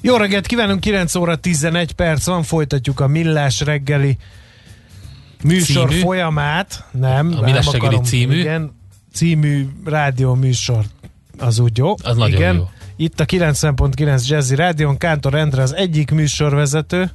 [0.00, 4.16] Jó reggelt kívánunk, 9 óra 11 perc van, folytatjuk a Millás reggeli
[5.42, 6.00] műsor Című?
[6.00, 6.84] folyamát.
[6.90, 8.38] Nem, A Millás nem reggeli akarom, című?
[8.38, 8.76] Igen,
[9.12, 10.84] című rádió műsor.
[11.38, 11.94] Az úgy jó.
[12.02, 12.54] Az nagyon igen.
[12.54, 12.68] jó.
[12.96, 17.10] Itt a 90.9 Jazzy Rádion, Kántor Endre az egyik műsorvezető.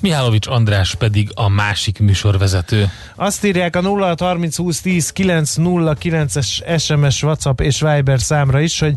[0.00, 2.90] Mihálovics András pedig a másik műsorvezető.
[3.16, 8.94] Azt írják a 0630 20 10 909-es SMS, WhatsApp és Viber számra is, hogy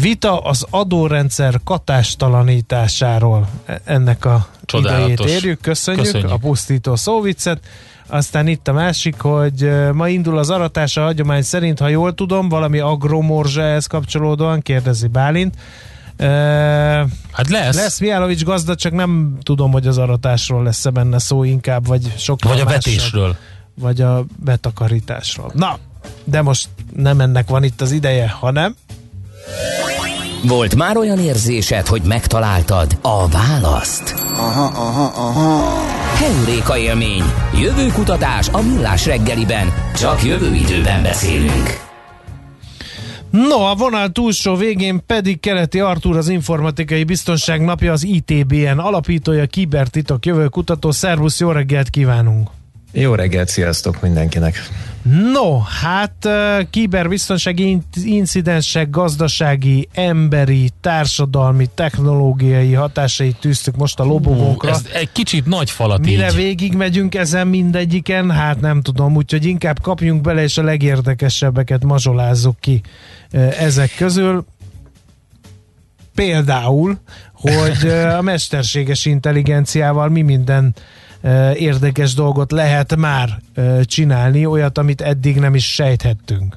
[0.00, 3.48] vita az adórendszer katástalanításáról.
[3.66, 5.12] E- Ennek a Csodálatos.
[5.12, 5.60] idejét érjük.
[5.60, 6.30] Köszönjük, Köszönjük.
[6.30, 7.60] a pusztító szóviccet.
[8.06, 12.14] Aztán itt a másik, hogy ö, ma indul az aratás a hagyomány szerint, ha jól
[12.14, 15.54] tudom, valami agromorzsa ehhez kapcsolódóan, kérdezi Bálint.
[16.16, 16.24] Ö,
[17.32, 17.76] Hát lesz.
[17.76, 22.44] lesz Miálovics gazda, csak nem tudom, hogy az aratásról lesz-e benne szó inkább, vagy sok
[22.44, 23.36] Vagy a vetésről.
[23.74, 25.50] vagy a betakarításról.
[25.54, 25.78] Na,
[26.24, 28.76] de most nem ennek van itt az ideje, hanem
[30.44, 34.14] Volt már olyan érzésed, hogy megtaláltad a választ?
[34.36, 35.80] Aha, aha, aha.
[36.16, 37.22] Heuréka élmény.
[37.60, 39.72] Jövőkutatás a millás reggeliben.
[39.96, 41.80] Csak jövő időben beszélünk.
[43.30, 49.46] No, a vonal túlsó végén pedig Keleti Artúr, az Informatikai Biztonság Napja, az ITBN alapítója,
[49.46, 50.90] kibertitok jövőkutató.
[50.90, 52.48] Szervusz, jó reggelt kívánunk!
[52.92, 54.56] Jó reggelt, sziasztok mindenkinek!
[55.32, 56.28] No, hát
[56.70, 64.70] kiberbiztonsági in- incidensek, gazdasági, emberi, társadalmi, technológiai hatásait tűztük most a lobogókra.
[64.70, 66.34] Ez egy kicsit nagy falat Mire így.
[66.34, 68.30] végig megyünk ezen mindegyiken?
[68.30, 72.80] Hát nem tudom, úgyhogy inkább kapjunk bele, és a legérdekesebbeket mazsolázzuk ki
[73.58, 74.44] ezek közül.
[76.14, 76.98] Például,
[77.32, 80.74] hogy a mesterséges intelligenciával mi minden
[81.54, 83.38] érdekes dolgot lehet már
[83.82, 86.56] csinálni, olyat, amit eddig nem is sejthettünk.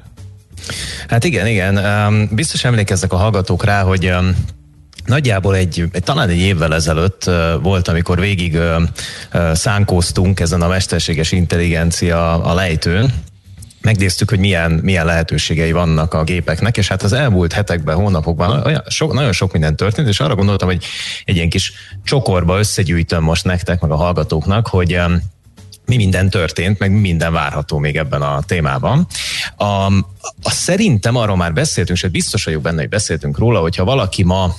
[1.07, 2.29] Hát igen, igen.
[2.31, 4.13] Biztos emlékeznek a hallgatók rá, hogy
[5.05, 7.31] Nagyjából egy, talán egy évvel ezelőtt
[7.61, 8.57] volt, amikor végig
[9.53, 13.13] szánkóztunk ezen a mesterséges intelligencia a lejtőn,
[13.85, 18.83] megnéztük, hogy milyen, milyen lehetőségei vannak a gépeknek, és hát az elmúlt hetekben, hónapokban olyan
[18.87, 20.83] sok, nagyon sok minden történt, és arra gondoltam, hogy
[21.25, 21.73] egy ilyen kis
[22.03, 24.99] csokorba összegyűjtöm most nektek, meg a hallgatóknak, hogy
[25.85, 29.07] mi minden történt, meg mi minden várható még ebben a témában.
[29.55, 29.65] A,
[30.41, 34.55] a szerintem arról már beszéltünk, és biztos vagyok benne, hogy beszéltünk róla, hogyha valaki ma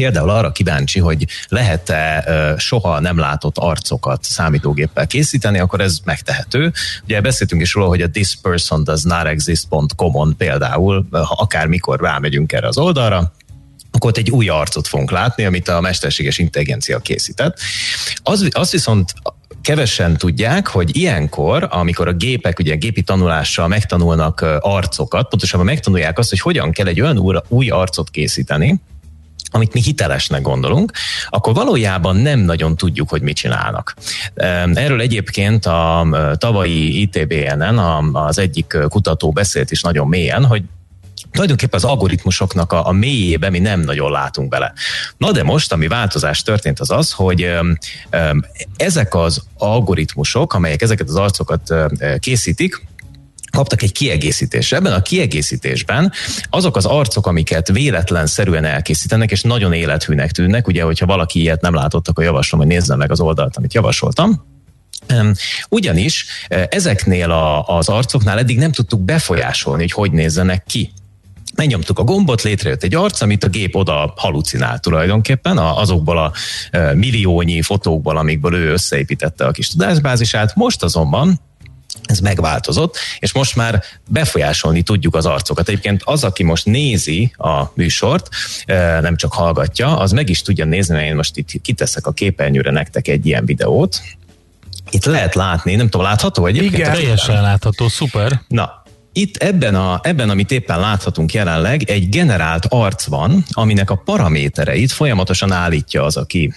[0.00, 2.24] például arra kíváncsi, hogy lehet-e
[2.58, 6.72] soha nem látott arcokat számítógéppel készíteni, akkor ez megtehető.
[7.04, 13.32] Ugye beszéltünk is róla, hogy a thispersondoesnotexist.com-on például, ha akármikor rámegyünk erre az oldalra,
[13.90, 17.58] akkor ott egy új arcot fogunk látni, amit a mesterséges intelligencia készített.
[18.22, 19.14] Az, az viszont
[19.62, 26.30] kevesen tudják, hogy ilyenkor, amikor a gépek ugye gépi tanulással megtanulnak arcokat, pontosabban megtanulják azt,
[26.30, 28.80] hogy hogyan kell egy olyan új arcot készíteni,
[29.50, 30.92] amit mi hitelesnek gondolunk,
[31.28, 33.94] akkor valójában nem nagyon tudjuk, hogy mit csinálnak.
[34.74, 36.06] Erről egyébként a
[36.38, 37.78] tavalyi ITBN-en
[38.12, 40.62] az egyik kutató beszélt is nagyon mélyen, hogy
[41.30, 44.72] tulajdonképpen az algoritmusoknak a, a mélyébe mi nem nagyon látunk bele.
[45.16, 47.50] Na de most, ami változás történt, az az, hogy
[48.76, 51.74] ezek az algoritmusok, amelyek ezeket az arcokat
[52.18, 52.88] készítik,
[53.50, 54.72] kaptak egy kiegészítést.
[54.72, 56.12] Ebben a kiegészítésben
[56.50, 61.74] azok az arcok, amiket véletlenszerűen elkészítenek, és nagyon élethűnek tűnnek, ugye, hogyha valaki ilyet nem
[61.74, 64.48] látott, akkor javaslom, hogy nézze meg az oldalt, amit javasoltam.
[65.68, 66.26] Ugyanis
[66.68, 70.92] ezeknél a, az arcoknál eddig nem tudtuk befolyásolni, hogy hogy nézzenek ki
[71.54, 76.32] megnyomtuk a gombot, létrejött egy arc, amit a gép oda halucinál tulajdonképpen, azokból a
[76.94, 80.54] milliónyi fotókból, amikből ő összeépítette a kis tudásbázisát.
[80.54, 81.40] Most azonban
[82.10, 85.68] ez megváltozott, és most már befolyásolni tudjuk az arcokat.
[85.68, 88.28] Egyébként az, aki most nézi a műsort,
[89.00, 92.70] nem csak hallgatja, az meg is tudja nézni, mert én most itt kiteszek a képernyőre
[92.70, 94.00] nektek egy ilyen videót.
[94.90, 96.74] Itt lehet látni, nem tudom, látható egyébként?
[96.74, 96.92] Igen.
[96.92, 98.40] Teljesen látható, szuper.
[98.48, 103.94] Na, itt ebben, a, ebben, amit éppen láthatunk jelenleg, egy generált arc van, aminek a
[103.94, 106.54] paramétereit folyamatosan állítja az, aki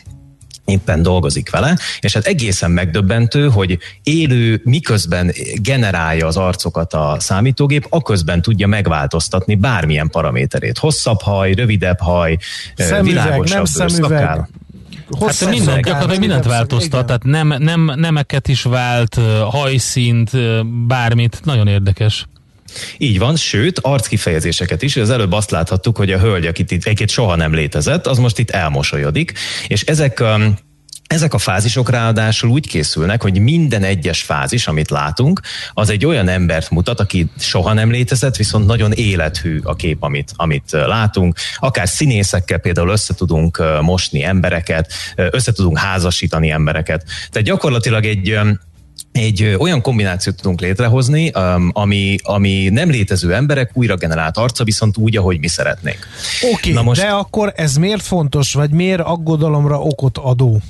[0.66, 7.86] éppen dolgozik vele, és hát egészen megdöbbentő, hogy élő, miközben generálja az arcokat a számítógép,
[7.90, 10.78] aközben tudja megváltoztatni bármilyen paraméterét.
[10.78, 12.38] Hosszabb haj, rövidebb haj,
[12.76, 14.20] Szemüveg, világosabb nem bőr, szemüveg.
[14.20, 14.50] szakál.
[15.20, 19.20] Hát minden, gyakorlatilag mindent változtat, tehát nem, nem, nemeket is vált,
[19.50, 20.32] hajszínt,
[20.88, 22.26] bármit, nagyon érdekes.
[22.98, 24.96] Így van, sőt, arckifejezéseket is.
[24.96, 28.40] Az előbb azt láthattuk, hogy a hölgy, akit itt egyébként soha nem létezett, az most
[28.40, 29.34] itt elmosolyodik,
[29.68, 30.56] és ezek um,
[31.14, 35.40] ezek a fázisok ráadásul úgy készülnek, hogy minden egyes fázis, amit látunk,
[35.74, 40.32] az egy olyan embert mutat, aki soha nem létezett, viszont nagyon élethű a kép, amit,
[40.36, 41.38] amit látunk.
[41.58, 47.06] Akár színészekkel például össze tudunk mosni embereket, össze tudunk házasítani embereket.
[47.32, 48.40] Tehát gyakorlatilag egy
[49.14, 51.32] egy olyan kombinációt tudunk létrehozni,
[51.72, 56.08] ami, ami nem létező emberek újra generált arca, viszont úgy, ahogy mi szeretnénk.
[56.54, 57.02] Oké, okay, most...
[57.02, 60.62] de akkor ez miért fontos, vagy miért aggodalomra okot adó?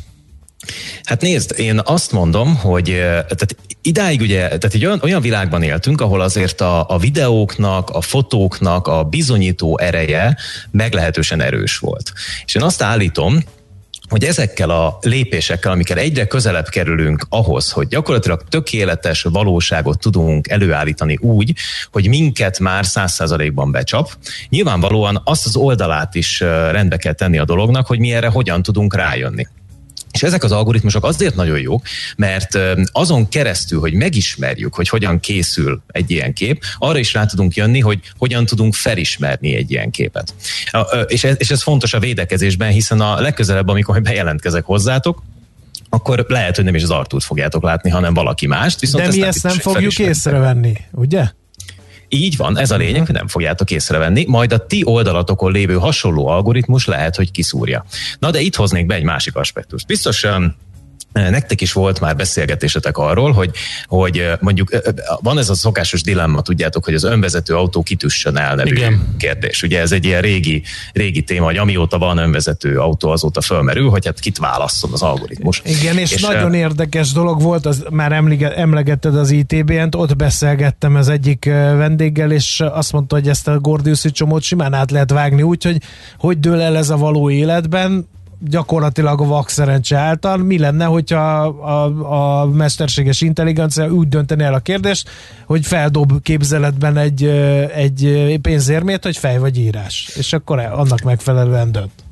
[1.04, 6.02] Hát nézd, én azt mondom, hogy tehát idáig ugye, tehát egy olyan, olyan világban éltünk,
[6.02, 10.38] ahol azért a, a videóknak, a fotóknak a bizonyító ereje
[10.72, 12.14] meglehetősen erős volt.
[12.46, 13.44] És én azt állítom,
[14.14, 21.18] hogy ezekkel a lépésekkel, amikkel egyre közelebb kerülünk ahhoz, hogy gyakorlatilag tökéletes valóságot tudunk előállítani
[21.22, 21.54] úgy,
[21.92, 24.18] hogy minket már száz százalékban becsap,
[24.50, 26.40] nyilvánvalóan azt az oldalát is
[26.72, 29.48] rendbe kell tenni a dolognak, hogy mi erre hogyan tudunk rájönni.
[30.14, 32.58] És ezek az algoritmusok azért nagyon jók, mert
[32.92, 37.80] azon keresztül, hogy megismerjük, hogy hogyan készül egy ilyen kép, arra is rá tudunk jönni,
[37.80, 40.34] hogy hogyan tudunk felismerni egy ilyen képet.
[41.08, 45.24] És ez, és ez fontos a védekezésben, hiszen a legközelebb, amikor bejelentkezek hozzátok,
[45.90, 48.80] akkor lehet, hogy nem is az Artúrt fogjátok látni, hanem valaki mást.
[48.80, 51.30] Viszont De mi ezt nem fogjuk észrevenni, ugye?
[52.14, 56.28] Így van, ez a lényeg, hogy nem fogjátok észrevenni, majd a ti oldalatokon lévő hasonló
[56.28, 57.86] algoritmus lehet, hogy kiszúrja.
[58.20, 59.86] Na de itt hoznék be egy másik aspektust.
[59.86, 60.26] Biztos
[61.14, 63.52] Nektek is volt már beszélgetésetek arról, hogy,
[63.86, 64.70] hogy mondjuk
[65.22, 69.16] van ez a szokásos dilemma, tudjátok, hogy az önvezető autó kitüssön el nevű Igen.
[69.18, 69.64] kérdés.
[69.64, 70.64] Ugye ez egy ilyen régi,
[70.94, 75.62] régi téma, hogy amióta van önvezető autó, azóta fölmerül, hogy hát kit válasszon az algoritmus.
[75.66, 78.12] Igen, és, és nagyon érdekes dolog volt, az már
[78.56, 84.12] emlegetted az ITBN-t, ott beszélgettem az egyik vendéggel, és azt mondta, hogy ezt a Gordiuszi
[84.12, 85.78] csomót simán át lehet vágni úgy, hogy
[86.18, 88.08] hogy dől el ez a való életben,
[88.50, 90.38] gyakorlatilag a vak szerencse által.
[90.38, 95.10] Mi lenne, hogyha a, a mesterséges intelligencia úgy dönteni el a kérdést,
[95.46, 97.24] hogy feldob képzeletben egy,
[97.76, 102.03] egy pénzérmét, hogy fej vagy írás, és akkor annak megfelelően dönt.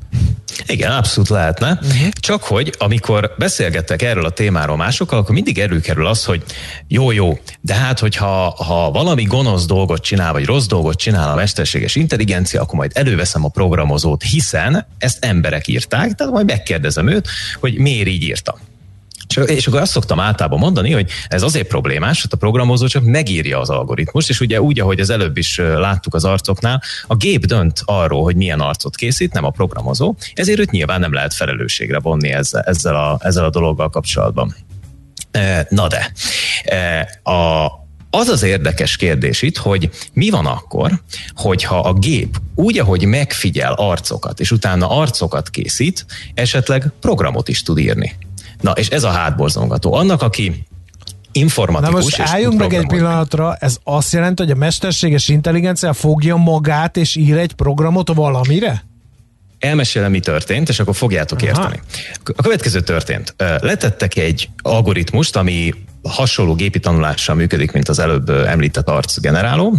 [0.65, 1.79] Igen, abszolút lehetne.
[1.81, 2.09] Uh-huh.
[2.19, 6.43] Csak hogy amikor beszélgettek erről a témáról másokkal, akkor mindig előkerül az, hogy
[6.87, 11.35] jó, jó, de hát, hogyha ha valami gonosz dolgot csinál, vagy rossz dolgot csinál a
[11.35, 17.27] mesterséges intelligencia, akkor majd előveszem a programozót, hiszen ezt emberek írták, tehát majd megkérdezem őt,
[17.59, 18.57] hogy miért így írta.
[19.37, 23.59] És akkor azt szoktam általában mondani, hogy ez azért problémás, hogy a programozó csak megírja
[23.59, 27.81] az algoritmust, és ugye úgy, ahogy az előbb is láttuk az arcoknál, a gép dönt
[27.85, 32.31] arról, hogy milyen arcot készít, nem a programozó, ezért őt nyilván nem lehet felelősségre vonni
[32.31, 34.55] ezzel, ezzel, a, ezzel a dologgal kapcsolatban.
[35.69, 36.11] Na de,
[37.31, 37.65] a,
[38.09, 41.01] az az érdekes kérdés itt, hogy mi van akkor,
[41.35, 47.77] hogyha a gép úgy, ahogy megfigyel arcokat, és utána arcokat készít, esetleg programot is tud
[47.77, 48.15] írni.
[48.61, 49.93] Na, és ez a hátborzongató.
[49.93, 50.65] Annak, aki
[51.31, 51.93] informatikus.
[51.93, 56.97] Na most álljunk meg egy pillanatra, ez azt jelenti, hogy a mesterséges intelligencia fogja magát
[56.97, 58.83] és ír egy programot valamire?
[59.59, 61.47] Elmesélem, mi történt, és akkor fogjátok Aha.
[61.47, 61.79] érteni.
[62.35, 63.35] A következő történt.
[63.37, 69.75] Letettek egy algoritmust, ami hasonló gépi tanulással működik, mint az előbb említett arcgeneráló,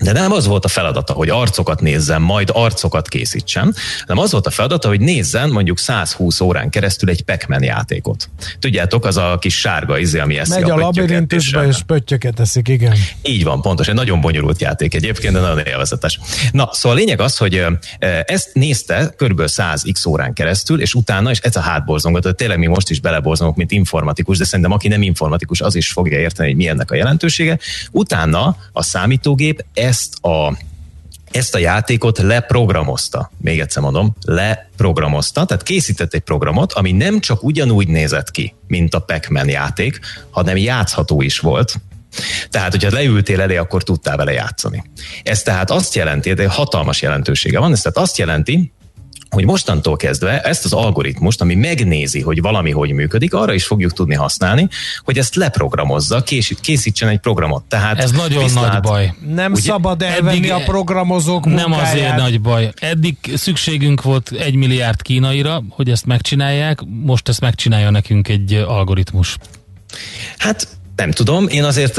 [0.00, 3.74] de nem az volt a feladata, hogy arcokat nézzen, majd arcokat készítsen,
[4.06, 8.30] hanem az volt a feladata, hogy nézzen mondjuk 120 órán keresztül egy pac játékot.
[8.58, 12.68] Tudjátok, az a kis sárga izé, ami eszi Megy a, a labirintusba és, pöttyöket eszik,
[12.68, 12.94] igen.
[13.22, 13.88] Így van, pontos.
[13.88, 16.20] Egy nagyon bonyolult játék egyébként, de nagyon élvezetes.
[16.52, 17.64] Na, szóval a lényeg az, hogy
[18.24, 19.46] ezt nézte kb.
[19.46, 23.56] 100 x órán keresztül, és utána, és ez a hátborzongat, tényleg mi most is beleborzongok,
[23.56, 26.94] mint informatikus, de szerintem aki nem informatikus, az is fogja érteni, hogy mi ennek a
[26.94, 27.58] jelentősége.
[27.90, 30.56] Utána a számítógép ezt a
[31.30, 33.30] ezt a játékot leprogramozta.
[33.40, 38.94] Még egyszer mondom, leprogramozta, tehát készített egy programot, ami nem csak ugyanúgy nézett ki, mint
[38.94, 41.74] a pac játék, hanem játszható is volt,
[42.50, 44.84] tehát, hogyha leültél elé, akkor tudtál vele játszani.
[45.22, 48.72] Ez tehát azt jelenti, de hatalmas jelentősége van, ez tehát azt jelenti,
[49.30, 53.92] hogy mostantól kezdve ezt az algoritmust, ami megnézi, hogy valami hogy működik, arra is fogjuk
[53.92, 54.68] tudni használni,
[55.04, 56.22] hogy ezt leprogramozza,
[56.60, 57.64] készítsen egy programot.
[57.64, 59.14] Tehát Ez nagyon viszlát, nagy baj.
[59.34, 61.68] Nem ugye, szabad elvenni a programozók munkáját.
[61.68, 62.72] Nem azért nagy baj.
[62.80, 69.36] Eddig szükségünk volt egy milliárd kínaira, hogy ezt megcsinálják, most ezt megcsinálja nekünk egy algoritmus.
[70.38, 71.96] Hát Nem tudom, én azért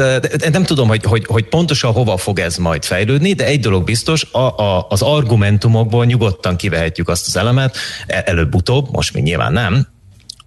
[0.52, 4.24] nem tudom, hogy, hogy, hogy pontosan hova fog ez majd fejlődni, de egy dolog biztos,
[4.32, 7.78] a, a, az argumentumokból nyugodtan kivehetjük azt az elemet,
[8.08, 9.88] e, előbb-utóbb, most még nyilván nem,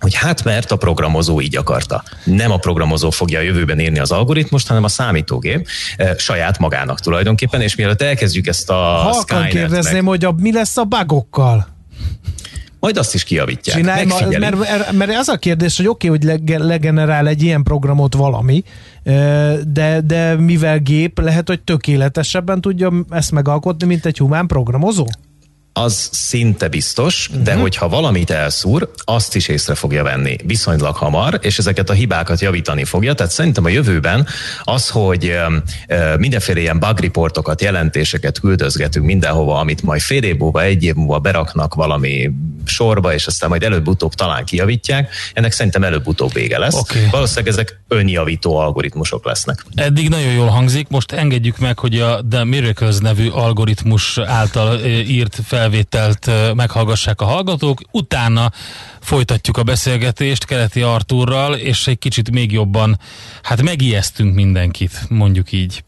[0.01, 2.03] hogy hát mert a programozó így akarta.
[2.25, 7.01] Nem a programozó fogja a jövőben írni az algoritmust, hanem a számítógép e, saját magának
[7.01, 10.05] tulajdonképpen, és mielőtt elkezdjük ezt a Halkan kérdezném, meg...
[10.05, 11.67] hogy a, mi lesz a bugokkal?
[12.83, 13.77] Majd azt is kiavítják.
[13.77, 14.07] Csinálj,
[14.39, 18.65] mert, mert az a kérdés, hogy oké, okay, hogy legenerál egy ilyen programot valami,
[19.73, 25.07] de, de mivel gép, lehet, hogy tökéletesebben tudja ezt megalkotni, mint egy humán programozó?
[25.73, 27.45] Az szinte biztos, uh-huh.
[27.45, 27.61] de mhm.
[27.61, 32.85] hogyha valamit elszúr, azt is észre fogja venni viszonylag hamar, és ezeket a hibákat javítani
[32.85, 33.15] fogja.
[33.15, 34.27] Tehát szerintem a jövőben
[34.63, 35.37] az, hogy
[36.19, 41.19] mindenféle ilyen bug reportokat, jelentéseket küldözgetünk mindenhova, amit majd fél év múlva, egy év múlva
[41.19, 42.31] beraknak valami
[42.65, 46.75] sorba, és aztán majd előbb-utóbb talán kijavítják, ennek szerintem előbb-utóbb vége lesz.
[46.75, 47.09] Okay.
[47.11, 49.65] Valószínűleg ezek önjavító algoritmusok lesznek.
[49.75, 55.39] Eddig nagyon jól hangzik, most engedjük meg, hogy a The Miracles nevű algoritmus által írt
[55.47, 58.51] fel felvételt meghallgassák a hallgatók, utána
[59.01, 62.99] folytatjuk a beszélgetést Keleti Artúrral, és egy kicsit még jobban,
[63.43, 65.85] hát megijesztünk mindenkit, mondjuk így.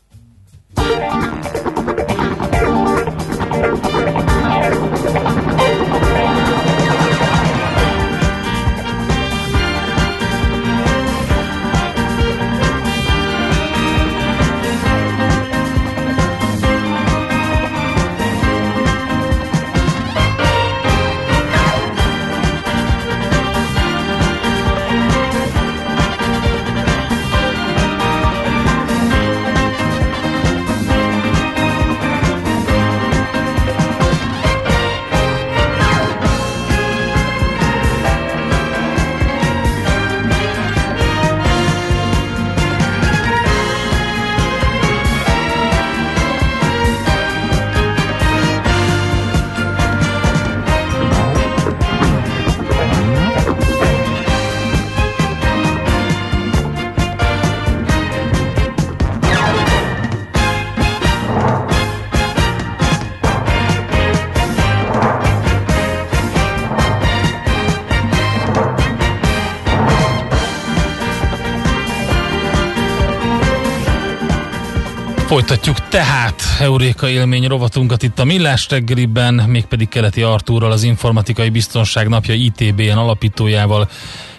[75.34, 82.08] Folytatjuk tehát Euréka élmény rovatunkat itt a Millás reggeliben, mégpedig Keleti Artúrral, az Informatikai Biztonság
[82.08, 83.88] Napja ITB-en alapítójával,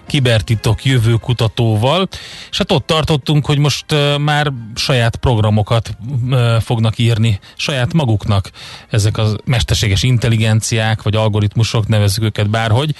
[0.07, 2.07] kibertitok jövőkutatóval,
[2.51, 3.85] és hát ott tartottunk, hogy most
[4.19, 5.97] már saját programokat
[6.59, 8.49] fognak írni saját maguknak
[8.89, 12.95] ezek a mesterséges intelligenciák, vagy algoritmusok, nevezzük őket bárhogy,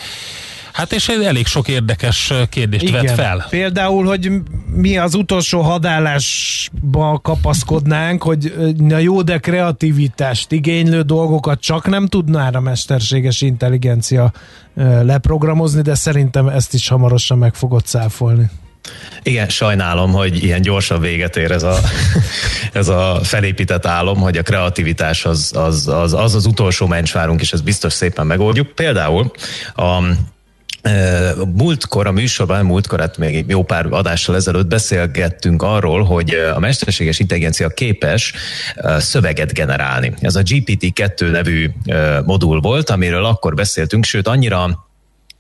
[0.75, 3.06] Hát és elég sok érdekes kérdést Igen.
[3.06, 3.46] vet fel.
[3.50, 4.32] Például, hogy
[4.75, 8.53] mi az utolsó hadállásba kapaszkodnánk, hogy
[8.89, 14.32] a jó, de kreativitást igénylő dolgokat csak nem tudná a mesterséges intelligencia
[15.01, 18.50] leprogramozni, de szerintem ezt is hamarosan meg fogod száfolni.
[19.24, 21.79] Igen, sajnálom, hogy ilyen gyorsan véget ér ez a,
[22.74, 27.53] ez a felépített álom, hogy a kreativitás az az, az, az, az utolsó mencsvárunk, és
[27.53, 28.67] ezt biztos szépen megoldjuk.
[28.67, 29.32] Például
[29.75, 30.01] a
[31.58, 37.20] Múltkor a műsorban, múltkor, hát még jó pár adással ezelőtt beszélgettünk arról, hogy a mesterséges
[37.20, 38.34] intelligencia képes
[38.98, 40.13] szöveget generálni.
[40.20, 41.70] Ez a GPT-2 nevű
[42.25, 44.85] modul volt, amiről akkor beszéltünk, sőt annyira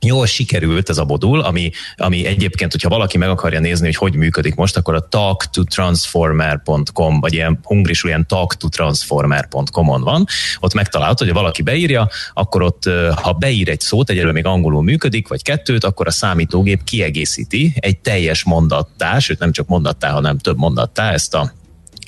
[0.05, 4.15] jól sikerült ez a modul, ami, ami egyébként, hogyha valaki meg akarja nézni, hogy hogy
[4.15, 10.25] működik most, akkor a talktotransformer.com, vagy ilyen hungrisul ilyen talktotransformer.com-on van,
[10.59, 12.83] ott megtalálható, hogy valaki beírja, akkor ott,
[13.21, 17.97] ha beír egy szót, egyelőre még angolul működik, vagy kettőt, akkor a számítógép kiegészíti egy
[17.97, 21.53] teljes mondattá, sőt nem csak mondattá, hanem több mondattá ezt a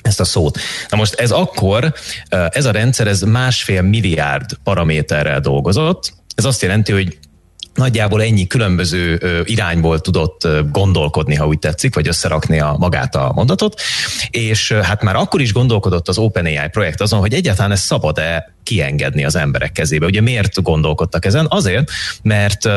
[0.02, 0.58] ezt a szót.
[0.90, 1.94] Na most ez akkor,
[2.28, 7.18] ez a rendszer, ez másfél milliárd paraméterrel dolgozott, ez azt jelenti, hogy
[7.78, 13.80] nagyjából ennyi különböző irányból tudott gondolkodni, ha úgy tetszik, vagy összerakni a magát a mondatot,
[14.30, 19.24] és hát már akkor is gondolkodott az OpenAI projekt azon, hogy egyáltalán ez szabad-e kiengedni
[19.24, 20.06] az emberek kezébe.
[20.06, 21.46] Ugye miért gondolkodtak ezen?
[21.48, 21.90] Azért,
[22.22, 22.68] mert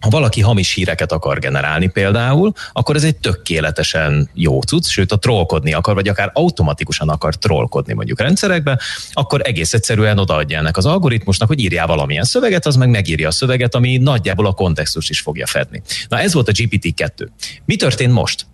[0.00, 5.18] ha valaki hamis híreket akar generálni például, akkor ez egy tökéletesen jó cucc, sőt a
[5.18, 8.78] trollkodni akar, vagy akár automatikusan akar trollkodni mondjuk rendszerekbe,
[9.12, 13.30] akkor egész egyszerűen odaadja ennek az algoritmusnak, hogy írjál valamilyen szöveget, az meg megírja a
[13.30, 15.82] szöveget, ami nagyjából a kontextus is fogja fedni.
[16.08, 17.28] Na ez volt a GPT-2.
[17.64, 18.46] Mi történt most?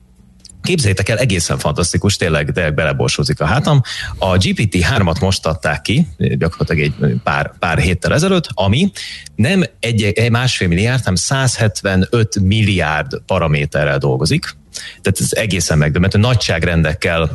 [0.67, 3.81] Képzeljétek el, egészen fantasztikus, tényleg de beleborsózik a hátam.
[4.19, 8.91] A GPT-3-at most adták ki, gyakorlatilag egy pár, pár héttel ezelőtt, ami
[9.35, 14.57] nem egy, egy másfél milliárd, hanem 175 milliárd paraméterrel dolgozik.
[15.03, 17.31] Tehát ez egészen megdöbbentő nagyságrendekkel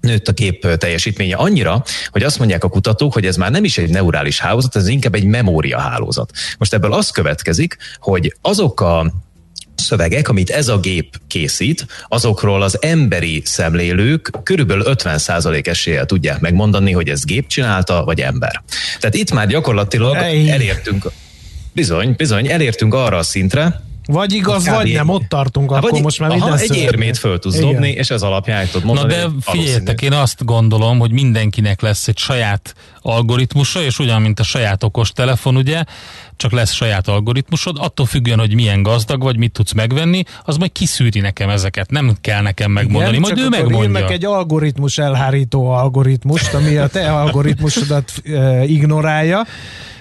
[0.00, 3.78] nőtt a kép teljesítménye annyira, hogy azt mondják a kutatók, hogy ez már nem is
[3.78, 6.30] egy neurális hálózat, ez inkább egy memória hálózat.
[6.58, 9.12] Most ebből az következik, hogy azok a
[9.84, 16.92] szövegek, amit ez a gép készít, azokról az emberi szemlélők körülbelül 50% eséllyel tudják megmondani,
[16.92, 18.62] hogy ez gép csinálta, vagy ember.
[18.98, 21.10] Tehát itt már gyakorlatilag elértünk,
[21.72, 26.02] bizony, bizony, elértünk arra a szintre, vagy igaz, vagy nem, ott tartunk, hát, akkor vagy,
[26.02, 27.70] most már aha, minden egy érmét föl tudsz Igen.
[27.70, 29.14] dobni, és ez alapján tudod mondani.
[29.14, 32.74] Na de figyeljetek, én azt gondolom, hogy mindenkinek lesz egy saját
[33.06, 35.84] algoritmusa, és ugyan, mint a saját okos telefon, ugye,
[36.36, 40.72] csak lesz saját algoritmusod, attól függően, hogy milyen gazdag vagy, mit tudsz megvenni, az majd
[40.72, 44.08] kiszűri nekem ezeket, nem kell nekem megmondani, Igen, majd ő megmondja.
[44.08, 49.46] egy algoritmus elhárító algoritmust, ami a te algoritmusodat e, ignorálja,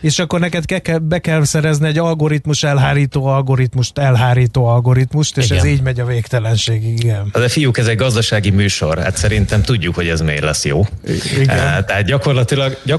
[0.02, 5.58] és akkor neked ke- be kell szerezni egy algoritmus elhárító algoritmust, elhárító algoritmust, és igen.
[5.58, 7.30] ez így megy a végtelenségig, igen.
[7.34, 10.86] De fiúk, ez egy gazdasági műsor, hát szerintem tudjuk, hogy ez miért lesz jó.
[11.34, 11.46] Igen.
[11.86, 12.93] Tehát gyakorlatilag, gyakorlatilag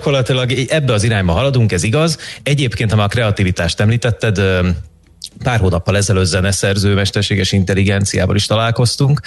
[0.68, 2.18] ebbe az irányba haladunk, ez igaz.
[2.42, 4.40] Egyébként, ha már a kreativitást említetted,
[5.42, 9.20] pár hónappal ezelőtt zeneszerző mesterséges intelligenciával is találkoztunk.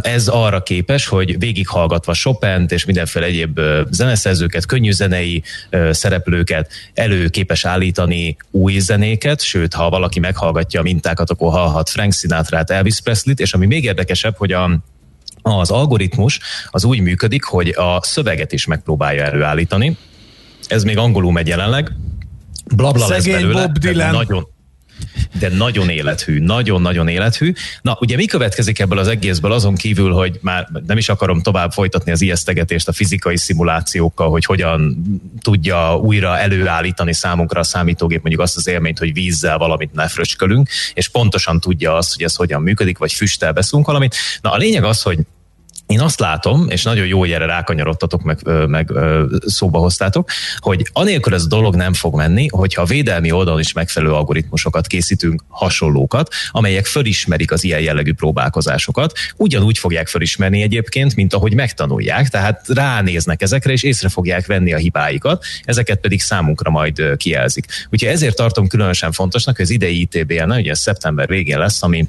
[0.00, 5.42] Ez arra képes, hogy végighallgatva chopin és mindenféle egyéb zeneszerzőket, könnyű zenei
[5.90, 12.12] szereplőket elő képes állítani új zenéket, sőt, ha valaki meghallgatja a mintákat, akkor hallhat Frank
[12.12, 14.78] Sinatra-t, Elvis Presley-t, és ami még érdekesebb, hogy a
[15.42, 19.96] az algoritmus az úgy működik, hogy a szöveget is megpróbálja előállítani.
[20.66, 21.92] Ez még angolul megy jelenleg.
[22.76, 23.66] Blabla lesz belőle.
[23.66, 24.10] Bob Dylan.
[24.10, 24.48] Nagyon,
[25.38, 27.52] de nagyon élethű, nagyon-nagyon élethű.
[27.82, 31.72] Na, ugye mi következik ebből az egészből azon kívül, hogy már nem is akarom tovább
[31.72, 35.02] folytatni az ijesztegetést a fizikai szimulációkkal, hogy hogyan
[35.40, 41.08] tudja újra előállítani számunkra a számítógép mondjuk azt az élményt, hogy vízzel valamit nefröcskölünk, és
[41.08, 44.16] pontosan tudja azt, hogy ez hogyan működik, vagy füsttel beszunk valamit.
[44.40, 45.18] Na, a lényeg az, hogy
[45.90, 48.90] én azt látom, és nagyon jó, hogy erre rákanyarodtatok, meg, meg
[49.46, 53.72] szóba hoztátok, hogy anélkül ez a dolog nem fog menni, hogyha a védelmi oldalon is
[53.72, 61.34] megfelelő algoritmusokat készítünk, hasonlókat, amelyek fölismerik az ilyen jellegű próbálkozásokat, ugyanúgy fogják fölismerni egyébként, mint
[61.34, 67.16] ahogy megtanulják, tehát ránéznek ezekre, és észre fogják venni a hibáikat, ezeket pedig számunkra majd
[67.16, 67.66] kijelzik.
[67.90, 72.08] Úgyhogy ezért tartom különösen fontosnak, hogy az idei ITBN, ugye szeptember végén lesz, ami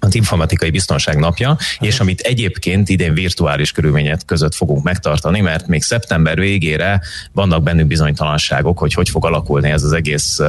[0.00, 5.82] az informatikai biztonság napja, és amit egyébként idén virtuális körülmények között fogunk megtartani, mert még
[5.82, 7.00] szeptember végére
[7.32, 10.40] vannak bennünk bizonytalanságok, hogy hogy fog alakulni ez az egész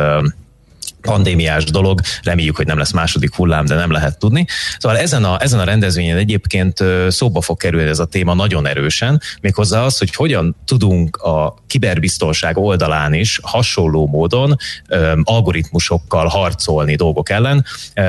[1.01, 4.45] pandémiás dolog, reméljük, hogy nem lesz második hullám, de nem lehet tudni.
[4.77, 9.21] Szóval ezen a, ezen a rendezvényen egyébként szóba fog kerülni ez a téma nagyon erősen,
[9.41, 14.57] méghozzá az, hogy hogyan tudunk a kiberbiztonság oldalán is hasonló módon
[14.89, 17.65] um, algoritmusokkal harcolni dolgok ellen.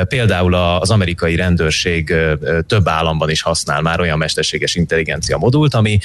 [0.08, 2.14] Például az amerikai rendőrség
[2.66, 5.98] több államban is használ már olyan mesterséges intelligencia modult, ami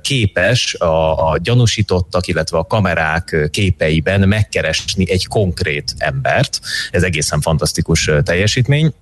[0.00, 6.60] képes a, a gyanúsítottak, illetve a kamerák képeiben megkeresni egy konkrét ember embert.
[6.90, 8.92] Ez egészen fantasztikus teljesítmény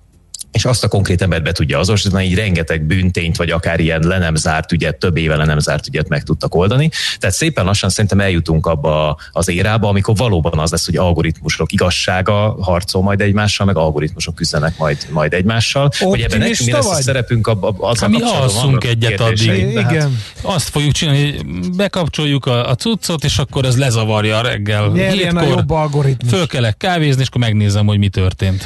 [0.55, 4.17] és azt a konkrét embert be tudja azonosítani, így rengeteg bűntényt, vagy akár ilyen le
[4.17, 6.89] nem zárt ügyet, több éve le nem zárt ügyet meg tudtak oldani.
[7.19, 12.57] Tehát szépen lassan szerintem eljutunk abba az érába, amikor valóban az lesz, hogy algoritmusok igazsága
[12.61, 15.91] harcol majd egymással, meg algoritmusok küzdenek majd, majd egymással.
[15.99, 19.69] Hogy ebben nekünk mi lesz a szerepünk abba, az hát mi alszunk egyet addig.
[19.69, 19.85] Igen.
[19.85, 20.09] Hát
[20.41, 24.87] azt fogjuk csinálni, hogy bekapcsoljuk a, a cuccot, és akkor ez lezavarja a reggel.
[24.87, 26.31] Nyerjen a jobb algoritmus.
[26.31, 28.63] Fölkelek kávézni, és akkor megnézem, hogy mi történt.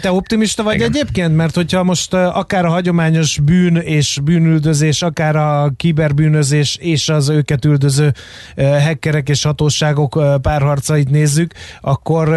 [0.00, 0.97] Te optimista vagy egyébként?
[1.00, 7.28] Egyébként, mert hogyha most akár a hagyományos bűn és bűnüldözés, akár a kiberbűnözés és az
[7.28, 8.12] őket üldöző
[8.56, 12.28] hackerek és hatóságok párharcait nézzük, akkor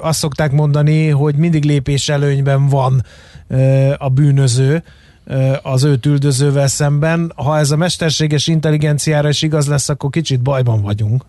[0.00, 3.04] azt szokták mondani, hogy mindig lépés előnyben van
[3.98, 4.82] a bűnöző
[5.62, 7.32] az őt üldözővel szemben.
[7.36, 11.24] Ha ez a mesterséges intelligenciára is igaz lesz, akkor kicsit bajban vagyunk.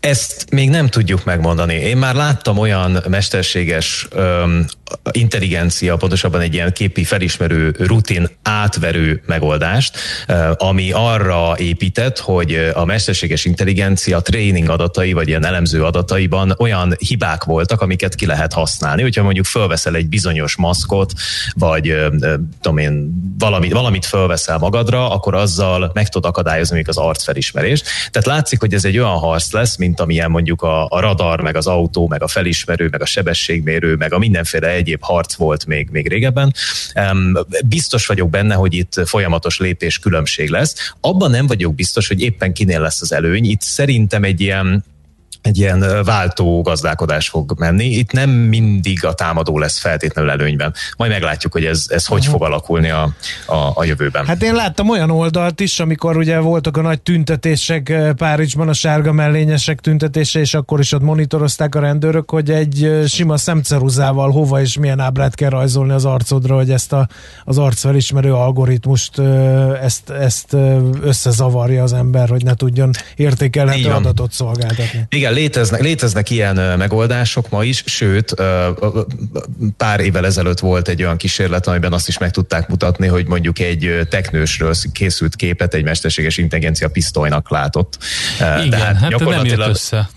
[0.00, 1.74] Ezt még nem tudjuk megmondani.
[1.74, 4.66] Én már láttam olyan mesterséges öm,
[5.10, 9.98] intelligencia, pontosabban egy ilyen képi felismerő, rutin átverő megoldást,
[10.56, 17.44] ami arra épített, hogy a mesterséges intelligencia tréning adatai, vagy ilyen elemző adataiban olyan hibák
[17.44, 19.02] voltak, amiket ki lehet használni.
[19.02, 21.12] Hogyha mondjuk fölveszel egy bizonyos maszkot,
[21.54, 21.94] vagy
[22.60, 27.86] tudom én, valamit, valamit fölveszel magadra, akkor azzal meg tudod akadályozni az arcfelismerést.
[28.10, 31.56] Tehát látszik, hogy ez egy olyan harc lesz, mint amilyen mondjuk a, a radar, meg
[31.56, 35.88] az autó, meg a felismerő, meg a sebességmérő, meg a mindenféle egyéb harc volt még,
[35.90, 36.54] még régebben.
[37.64, 40.94] Biztos vagyok benne, hogy itt folyamatos lépés különbség lesz.
[41.00, 43.44] Abban nem vagyok biztos, hogy éppen kinél lesz az előny.
[43.44, 44.84] Itt szerintem egy ilyen
[45.42, 47.84] egy ilyen váltó gazdálkodás fog menni.
[47.84, 50.74] Itt nem mindig a támadó lesz feltétlenül előnyben.
[50.96, 53.12] Majd meglátjuk, hogy ez, ez hogy fog alakulni a,
[53.46, 54.26] a, a jövőben.
[54.26, 59.12] Hát én láttam olyan oldalt is, amikor ugye voltak a nagy tüntetések Párizsban, a sárga
[59.12, 64.78] mellényesek tüntetése, és akkor is ott monitorozták a rendőrök, hogy egy sima szemceruzával hova és
[64.78, 67.08] milyen ábrát kell rajzolni az arcodra, hogy ezt a,
[67.44, 69.18] az arcfelismerő algoritmust
[69.82, 70.56] ezt, ezt
[71.02, 75.06] összezavarja az ember, hogy ne tudjon értékelhető adatot szolgáltatni.
[75.08, 78.34] Igen, léteznek, léteznek ilyen megoldások ma is, sőt,
[79.76, 83.58] pár évvel ezelőtt volt egy olyan kísérlet, amiben azt is meg tudták mutatni, hogy mondjuk
[83.58, 87.98] egy teknősről készült képet egy mesterséges intelligencia pisztolynak látott.
[88.38, 89.58] Igen, Tehát hát gyakorlatilag...
[89.58, 90.08] nem jött össze.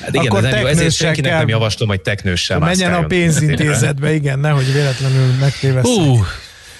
[0.00, 1.38] Hát igen, Akkor ez ezért senkinek kell...
[1.38, 5.96] nem javaslom, hogy teknőssel Menjen a pénzintézetbe, igen, nehogy véletlenül megtévesztek.
[5.96, 6.26] Uh,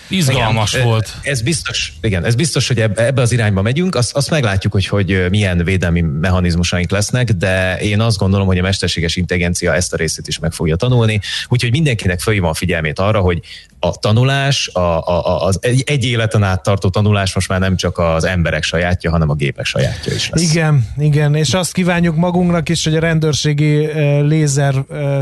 [0.09, 1.16] Izgalmas igen, volt.
[1.23, 3.94] Ez biztos, igen, ez biztos, hogy ebbe az irányba megyünk.
[3.94, 8.62] Azt, azt meglátjuk, hogy, hogy milyen védelmi mechanizmusaink lesznek, de én azt gondolom, hogy a
[8.62, 11.21] mesterséges intelligencia ezt a részét is meg fogja tanulni.
[11.49, 13.40] Úgyhogy mindenkinek felhívom a figyelmét arra, hogy
[13.81, 17.99] a tanulás, a, a, az egy, egy életen át tartó tanulás most már nem csak
[17.99, 20.51] az emberek sajátja, hanem a gépek sajátja is lesz.
[20.51, 23.88] Igen, igen, és azt kívánjuk magunknak is, hogy a rendőrségi
[24.23, 24.75] lézer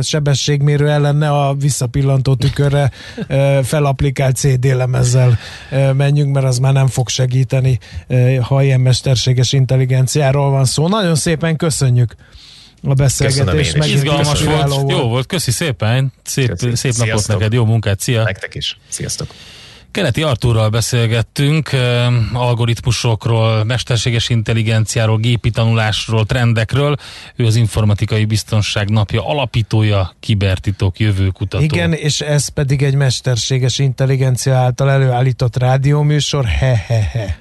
[0.02, 2.90] sebességmérő ellen ne a visszapillantó tükörre
[3.62, 5.38] felapplikált CD lemezzel
[5.92, 7.78] menjünk, mert az már nem fog segíteni,
[8.40, 10.88] ha ilyen mesterséges intelligenciáról van szó.
[10.88, 12.14] Nagyon szépen köszönjük!
[12.82, 13.74] a beszélgetés.
[13.74, 14.68] Meg Izgalmas volt.
[14.68, 14.90] volt.
[14.90, 16.12] Jó volt, köszi szépen.
[16.24, 18.22] Szép, szép napot neked, jó munkát, szia!
[18.22, 18.78] Nektek is.
[18.88, 19.28] Sziasztok!
[19.96, 21.70] Keleti Artúrral beszélgettünk,
[22.32, 26.96] algoritmusokról, mesterséges intelligenciáról, gépi tanulásról, trendekről.
[27.36, 31.64] Ő az informatikai biztonság napja alapítója, kibertitok jövőkutató.
[31.64, 37.38] Igen, és ez pedig egy mesterséges intelligencia által előállított rádióműsor, he-he-he.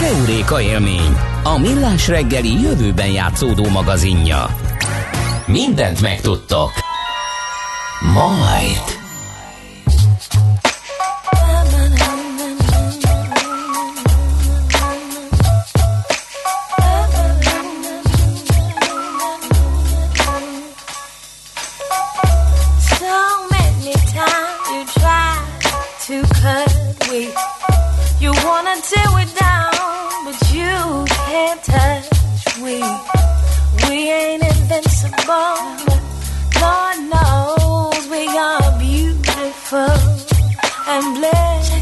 [0.00, 4.56] Heuréka élmény, a millás reggeli jövőben játszódó magazinja.
[5.46, 6.70] Mindent megtudtok.
[8.14, 9.01] Majd.
[28.74, 32.08] Until we're down, but you can't touch
[32.62, 32.76] we.
[33.88, 35.56] We ain't invincible.
[36.62, 39.96] Lord knows we are beautiful
[40.92, 41.72] and blessed.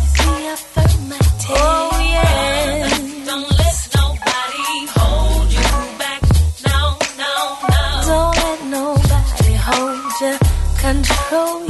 [1.52, 2.88] Oh yeah.
[3.24, 6.22] Don't let nobody hold you back.
[6.66, 6.80] No,
[7.22, 7.32] no,
[7.72, 7.82] no.
[8.10, 10.34] Don't let nobody hold you.
[10.80, 11.69] Control.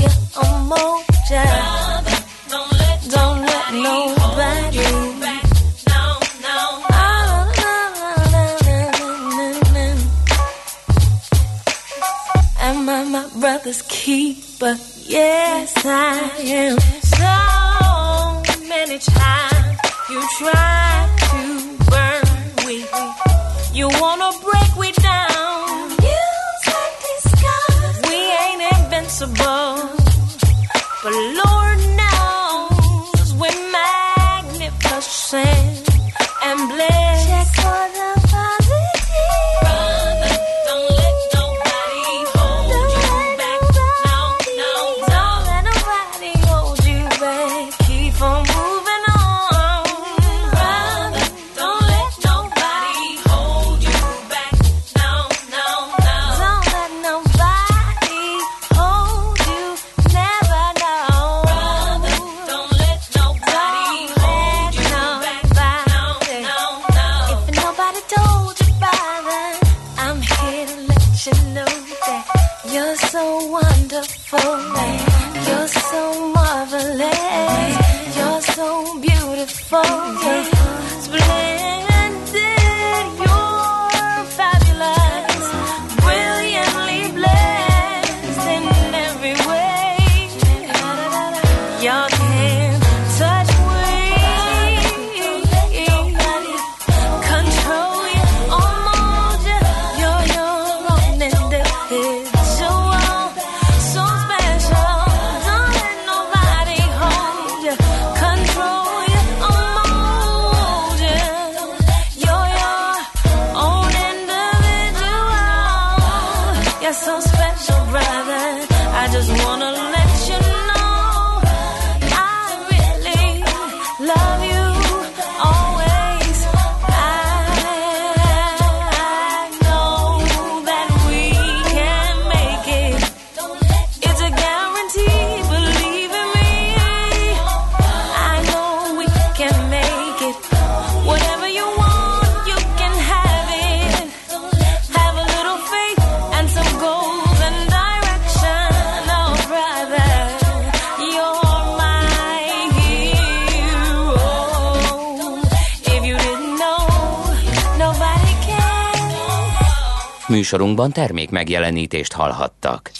[160.50, 162.90] Műsorunkban termék megjelenítést hallhattak.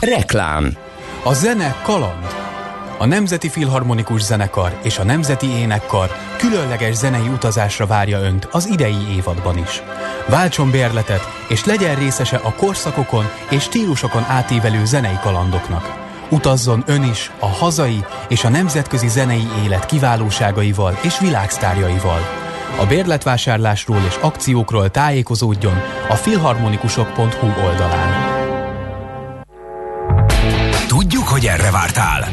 [0.00, 0.76] Reklám
[1.24, 2.26] A zene kaland.
[2.98, 9.14] A Nemzeti Filharmonikus Zenekar és a Nemzeti Énekkar különleges zenei utazásra várja Önt az idei
[9.16, 9.82] évadban is.
[10.28, 15.84] Váltson bérletet, és legyen részese a korszakokon és stílusokon átívelő zenei kalandoknak.
[16.30, 22.45] Utazzon Ön is a hazai és a nemzetközi zenei élet kiválóságaival és világsztárjaival.
[22.78, 28.34] A bérletvásárlásról és akciókról tájékozódjon a filharmonikusok.hu oldalán.
[30.86, 32.28] Tudjuk, hogy erre vártál.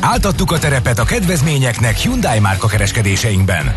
[0.00, 3.74] Áltattuk a terepet a kedvezményeknek Hyundai márka kereskedéseinkben.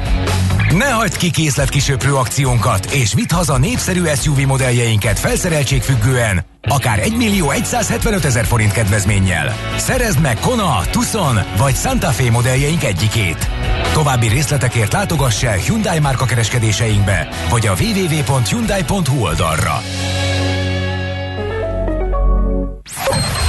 [0.77, 7.51] Ne hagyd ki készletkisöprő akciónkat, és vidd haza népszerű SUV modelljeinket felszereltségfüggően, akár 1 millió
[7.63, 9.55] 175 ezer forint kedvezménnyel.
[9.77, 13.49] Szerezd meg Kona, Tucson vagy Santa Fe modelljeink egyikét.
[13.93, 19.81] További részletekért látogass el Hyundai márka kereskedéseinkbe, vagy a www.hyundai.hu oldalra.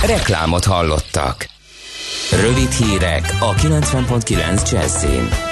[0.07, 1.49] Reklámot hallottak.
[2.41, 5.52] Rövid hírek a 90.9 Jazzin.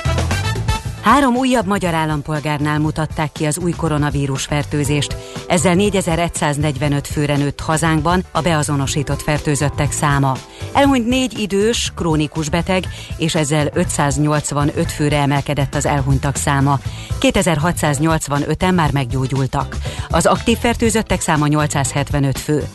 [1.02, 5.16] Három újabb magyar állampolgárnál mutatták ki az új koronavírus fertőzést.
[5.48, 10.36] Ezzel 4145 főre nőtt hazánkban a beazonosított fertőzöttek száma.
[10.72, 12.84] Elhunyt négy idős, krónikus beteg,
[13.16, 16.78] és ezzel 585 főre emelkedett az elhunytak száma.
[17.20, 19.76] 2685-en már meggyógyultak.
[20.08, 22.68] Az aktív fertőzöttek száma 875 fő.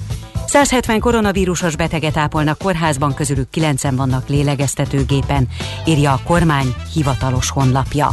[0.48, 5.48] 170 koronavírusos beteget ápolnak kórházban, közülük 9 vannak lélegeztetőgépen,
[5.86, 8.10] írja a kormány hivatalos honlapja.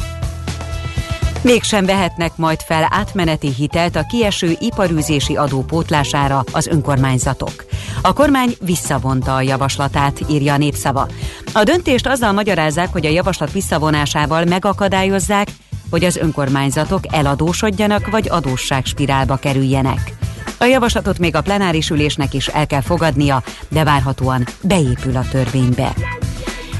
[1.42, 7.64] Mégsem vehetnek majd fel átmeneti hitelt a kieső iparűzési adó pótlására az önkormányzatok.
[8.02, 11.08] A kormány visszavonta a javaslatát, írja a népszava.
[11.52, 15.48] A döntést azzal magyarázzák, hogy a javaslat visszavonásával megakadályozzák,
[15.90, 20.21] hogy az önkormányzatok eladósodjanak vagy adósságspirálba kerüljenek.
[20.62, 25.94] A javaslatot még a plenáris ülésnek is el kell fogadnia, de várhatóan beépül a törvénybe.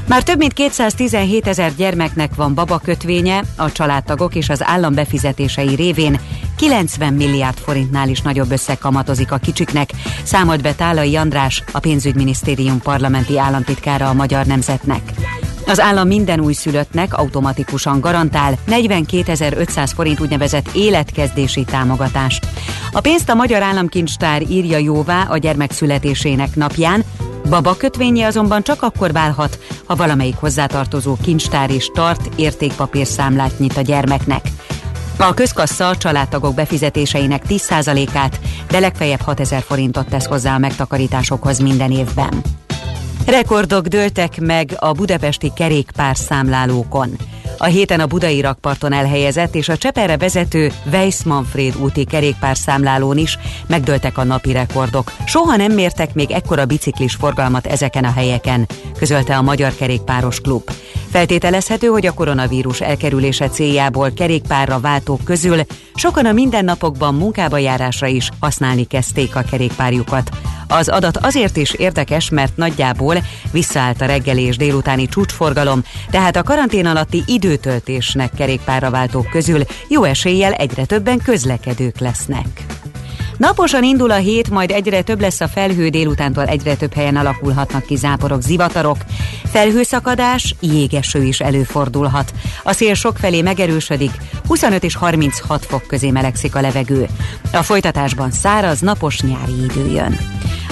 [0.07, 6.19] Már több mint 217 ezer gyermeknek van babakötvénye, a családtagok és az állam befizetései révén
[6.57, 9.89] 90 milliárd forintnál is nagyobb összeg kamatozik a kicsiknek,
[10.23, 15.01] számolt be Tálai András, a pénzügyminisztérium parlamenti államtitkára a Magyar Nemzetnek.
[15.65, 22.47] Az állam minden újszülöttnek automatikusan garantál 42.500 forint úgynevezett életkezdési támogatást.
[22.91, 27.03] A pénzt a Magyar Államkincstár írja jóvá a gyermek születésének napján,
[27.49, 33.81] Baba kötvénye azonban csak akkor válhat, ha valamelyik hozzátartozó kincstár is tart értékpapírszámlát nyit a
[33.81, 34.45] gyermeknek.
[35.17, 41.91] A közkassa a családtagok befizetéseinek 10%-át, de legfeljebb 6000 forintot tesz hozzá a megtakarításokhoz minden
[41.91, 42.41] évben.
[43.25, 47.09] Rekordok dőltek meg a budapesti kerékpár számlálókon.
[47.57, 53.37] A héten a budai rakparton elhelyezett és a Cseperre vezető Weiss Manfred úti kerékpárszámlálón is
[53.67, 55.11] megdőltek a napi rekordok.
[55.25, 60.71] Soha nem mértek még ekkora biciklis forgalmat ezeken a helyeken, közölte a Magyar Kerékpáros Klub.
[61.11, 65.61] Feltételezhető, hogy a koronavírus elkerülése céljából kerékpárra váltók közül
[65.95, 70.29] sokan a mindennapokban munkába járásra is használni kezdték a kerékpárjukat.
[70.67, 73.17] Az adat azért is érdekes, mert nagyjából
[73.51, 80.03] visszaállt a reggeli és délutáni csúcsforgalom, tehát a karantén alatti időtöltésnek kerékpárra váltók közül jó
[80.03, 82.65] eséllyel egyre többen közlekedők lesznek.
[83.37, 87.85] Naposan indul a hét, majd egyre több lesz a felhő, délutántól egyre több helyen alakulhatnak
[87.85, 88.97] ki záporok, zivatarok.
[89.45, 92.33] Felhőszakadás, jégeső is előfordulhat.
[92.63, 94.11] A szél sokfelé megerősödik,
[94.47, 97.07] 25 és 36 fok közé melegszik a levegő.
[97.53, 100.17] A folytatásban száraz, napos nyári idő jön.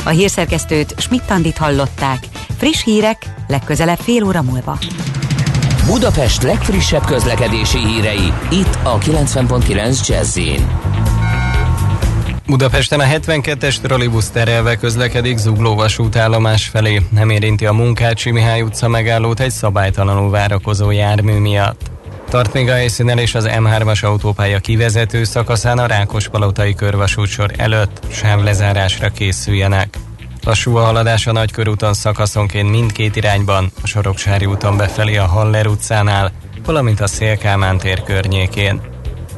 [0.03, 2.19] A hírszerkesztőt Schmidt-Tandit hallották.
[2.57, 4.77] Friss hírek legközelebb fél óra múlva.
[5.85, 10.39] Budapest legfrissebb közlekedési hírei, itt a 90.9 jazz
[12.45, 17.01] Budapesten a 72-es trollibusz terelve közlekedik Zugló vasútállomás felé.
[17.09, 21.91] Nem érinti a Munkácsi Mihály utca megállót egy szabálytalanul várakozó jármű miatt.
[22.29, 29.09] Tart még a helyszínen és az M3-as autópálya kivezető szakaszán a Rákospalotai körvasútsor előtt sávlezárásra
[29.09, 29.97] készüljenek.
[30.43, 36.31] Lassú a haladás a Nagykörúton szakaszonként mindkét irányban, a Soroksári úton befelé a Haller utcánál,
[36.65, 38.81] valamint a Szélkámán tér környékén.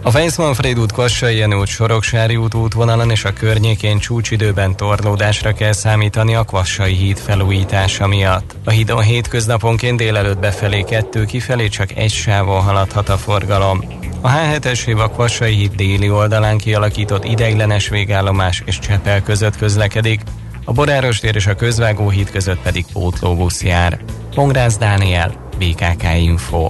[0.01, 6.35] A Fejszmanfréd út Kassai út Soroksári út útvonalon és a környékén csúcsidőben torlódásra kell számítani
[6.35, 8.55] a Kvassai híd felújítása miatt.
[8.65, 13.83] A hídon hétköznaponként délelőtt befelé kettő kifelé csak egy sávon haladhat a forgalom.
[14.21, 20.21] A H7-es év a Kvassai híd déli oldalán kialakított ideiglenes végállomás és Csepel között közlekedik,
[20.65, 23.99] a Boráros tér és a Közvágó híd között pedig pótlóbusz jár.
[24.35, 26.69] Pongrász Dániel, BKK Info.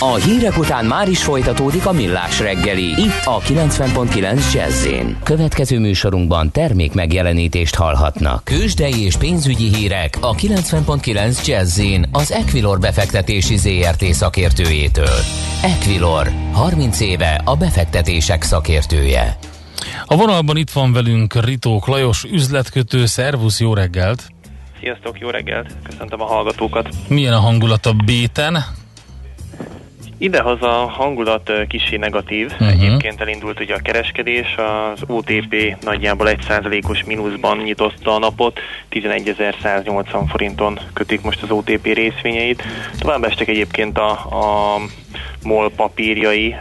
[0.00, 2.84] A hírek után már is folytatódik a millás reggeli.
[2.84, 4.86] Itt a 90.9 jazz
[5.22, 8.44] Következő műsorunkban termék megjelenítést hallhatnak.
[8.44, 11.80] Kősdei és pénzügyi hírek a 90.9 jazz
[12.12, 15.18] az Equilor befektetési ZRT szakértőjétől.
[15.62, 19.38] Equilor, 30 éve a befektetések szakértője.
[20.10, 24.28] A vonalban itt van velünk Ritók Lajos, üzletkötő, szervusz, jó reggelt!
[24.80, 25.76] Sziasztok, jó reggelt!
[25.82, 26.88] Köszöntöm a hallgatókat!
[27.08, 28.64] Milyen a hangulat a béten?
[30.20, 32.50] Idehaza a hangulat kicsi negatív.
[32.52, 32.68] Uh-huh.
[32.68, 34.54] Egyébként elindult ugye a kereskedés,
[34.92, 42.62] az OTP nagyjából 1%-os mínuszban nyitotta a napot, 11.180 forinton kötik most az OTP részvényeit.
[42.98, 44.78] Tovább estek egyébként a, a
[45.42, 46.56] MOL papírjai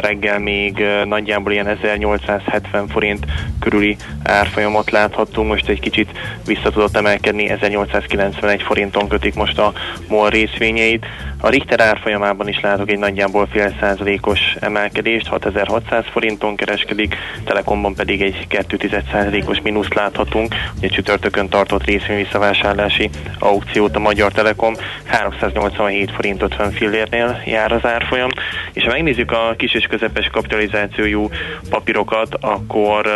[0.00, 3.26] reggel még nagyjából ilyen 1870 forint
[3.60, 6.10] körüli árfolyamot láthattunk, most egy kicsit
[6.46, 9.72] vissza tudott emelkedni, 1891 forinton kötik most a
[10.08, 11.06] MOL részvényeit.
[11.40, 18.22] A Richter árfolyamában is látok egy nagyjából fél százalékos emelkedést, 6600 forinton kereskedik, Telekomban pedig
[18.22, 20.54] egy 2 százalékos mínuszt láthatunk.
[20.76, 27.84] Ugye csütörtökön tartott részvény visszavásárlási aukciót a Magyar Telekom 387 forint 50 fillérnél jár az
[27.84, 28.30] árfolyam,
[28.72, 31.28] és ha megnézzük a kis és közepes kapitalizációjú
[31.70, 33.06] papírokat, akkor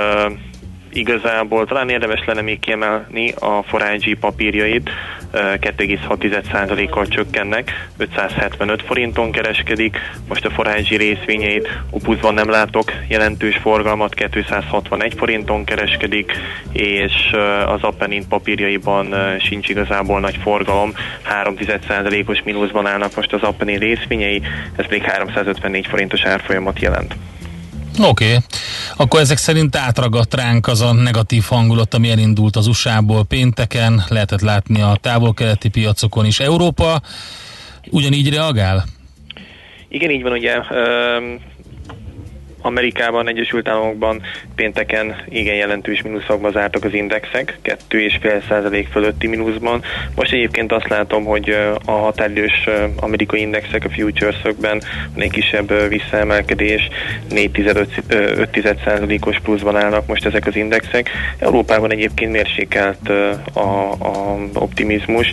[0.92, 4.90] igazából talán érdemes lenne még kiemelni a Forágyi papírjait,
[5.32, 9.98] 2,6%-kal csökkennek, 575 forinton kereskedik,
[10.28, 16.32] most a Forágyi részvényeit Opusban nem látok jelentős forgalmat, 261 forinton kereskedik,
[16.72, 17.12] és
[17.66, 20.92] az Appenin papírjaiban sincs igazából nagy forgalom,
[21.42, 24.42] 3,1%-os mínuszban állnak most az Appenin részvényei,
[24.76, 27.14] ez még 354 forintos árfolyamat jelent.
[27.98, 28.36] Oké, okay.
[28.96, 34.40] akkor ezek szerint átragadt ránk az a negatív hangulat, ami elindult az USA-ból pénteken, lehetett
[34.40, 36.40] látni a távol-keleti piacokon is.
[36.40, 37.00] Európa
[37.90, 38.84] ugyanígy reagál?
[39.88, 40.56] Igen, így van, ugye
[42.62, 44.22] Amerikában, Egyesült Államokban
[44.54, 49.82] pénteken igen jelentős mínuszokba zártak az indexek, 2,5% fölötti mínuszban.
[50.14, 54.82] Most egyébként azt látom, hogy a határidős amerikai indexek a futuresökben
[55.14, 56.88] van egy kisebb visszaemelkedés,
[57.30, 61.10] 4,5%-os pluszban állnak most ezek az indexek.
[61.38, 63.08] Európában egyébként mérsékelt
[63.52, 65.32] a, a optimizmus,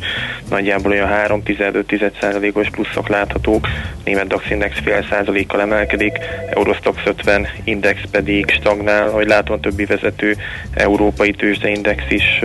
[0.50, 3.68] nagyjából olyan 3,5%-os pluszok láthatók,
[4.04, 6.18] német DAX index fél százalékkal emelkedik,
[6.50, 10.36] Eurostox 50 index pedig stagnál, hogy látom többi vezető
[10.74, 12.42] európai tőzsdeindex is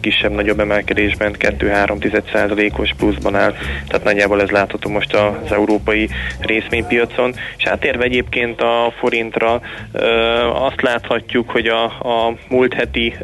[0.00, 3.54] kisebb-nagyobb emelkedésben 2-3 os pluszban áll,
[3.88, 6.08] tehát nagyjából ez látható most az európai
[6.40, 7.34] részvénypiacon.
[7.56, 9.60] És átérve egyébként a forintra,
[10.52, 13.14] azt láthatjuk, hogy a, a múlt heti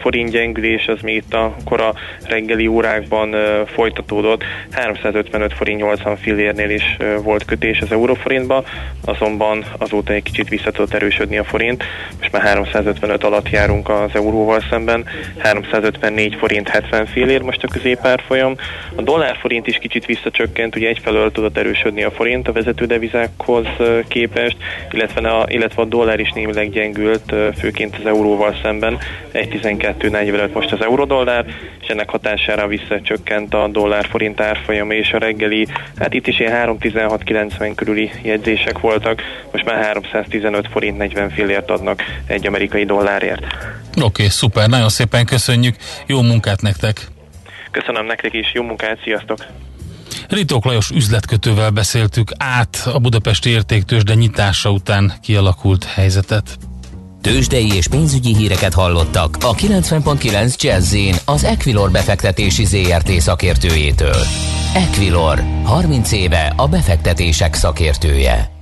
[0.00, 1.94] forint gyengülés az még itt a kora
[2.28, 3.34] reggeli órákban
[3.66, 4.44] folytatódott.
[4.70, 8.64] 355 forint 80 fillérnél is volt kötés az euróforintba,
[9.04, 11.84] azonban azóta egy kicsit vissza tudott erősödni a forint.
[12.18, 15.04] Most már 355 alatt járunk az euróval szemben,
[15.38, 18.54] 354 forint 70 fillér most a középárfolyam.
[18.94, 23.66] A dollár forint is kicsit visszacsökkent, ugye egyfelől tudott erősödni a forint a vezető devizákhoz
[24.08, 24.56] képest,
[24.90, 28.98] illetve a, illetve a dollár is némileg gyengült, főként az euróval szemben,
[29.32, 31.44] 1.12.45 most az euró-dollár,
[31.80, 35.66] és ennek hatására visszacsökkent a dollár-forint árfolyama, és a reggeli,
[35.98, 41.70] hát itt is ilyen 3.16.90 körüli jegyzések voltak, most már 310 15 forint 40 fillért
[41.70, 43.44] adnak egy amerikai dollárért.
[43.90, 47.06] Oké, okay, szuper, nagyon szépen köszönjük, jó munkát nektek!
[47.70, 49.38] Köszönöm nektek is, jó munkát, sziasztok!
[50.28, 56.56] Ritók Lajos üzletkötővel beszéltük át a Budapesti értéktősde nyitása után kialakult helyzetet.
[57.20, 64.22] Tőzsdei és pénzügyi híreket hallottak a 90.9 jazz az Equilor befektetési ZRT szakértőjétől.
[64.74, 68.55] Equilor, 30 éve a befektetések szakértője.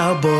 [0.00, 0.39] Cowboy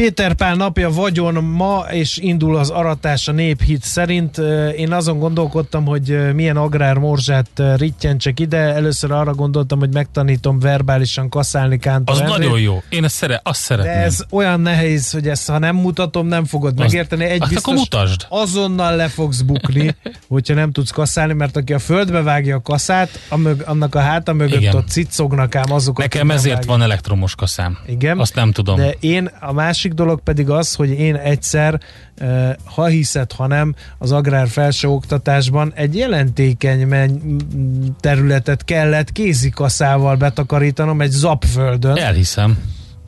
[0.00, 4.38] Péter Pál napja vagyon ma, és indul az aratás a néphit szerint.
[4.76, 8.56] Én azon gondolkodtam, hogy milyen agrármorzsát rittyentsek ide.
[8.56, 12.38] Először arra gondoltam, hogy megtanítom verbálisan kaszálni Kántor Az Endrét.
[12.38, 12.82] nagyon jó.
[12.88, 14.02] Én ezt, szere, azt De szeretném.
[14.04, 17.24] ez olyan nehéz, hogy ezt ha nem mutatom, nem fogod Az- megérteni.
[17.24, 18.26] Egy akkor biztos, mutasd.
[18.28, 19.96] azonnal le fogsz bukni,
[20.28, 24.00] hogyha nem tudsz kaszálni, mert aki a földbe vágja a kaszát, a mög, annak a
[24.00, 24.74] háta mögött Igen.
[24.74, 26.64] ott cicognak ám azok, Nekem ezért vágják.
[26.70, 27.78] van elektromos kaszám.
[27.86, 28.18] Igen.
[28.18, 28.76] Azt nem tudom.
[28.76, 31.80] De én, a másik dolog pedig az, hogy én egyszer,
[32.64, 37.10] ha hiszed, ha nem, az agrár felsőoktatásban egy jelentékeny
[38.00, 41.96] területet kellett kézikaszával betakarítanom egy zapföldön.
[41.96, 42.58] Elhiszem.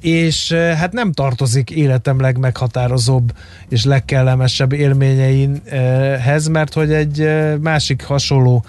[0.00, 3.32] És hát nem tartozik életem legmeghatározóbb
[3.68, 7.28] és legkellemesebb élményeinhez, mert hogy egy
[7.60, 8.64] másik hasonló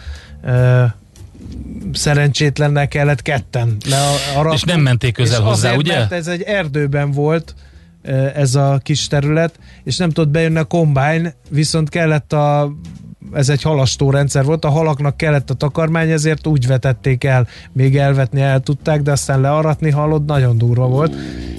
[1.94, 4.54] szerencsétlennel kellett ketten learatni.
[4.54, 5.98] És nem menték közel hozzá, azért, ugye?
[5.98, 7.56] Mert ez egy erdőben volt
[8.36, 12.74] ez a kis terület, és nem tudott bejönni a kombány, viszont kellett a
[13.34, 17.98] ez egy halastó rendszer volt, a halaknak kellett a takarmány, ezért úgy vetették el, még
[17.98, 21.14] elvetni el tudták, de aztán learatni hallod, nagyon durva volt.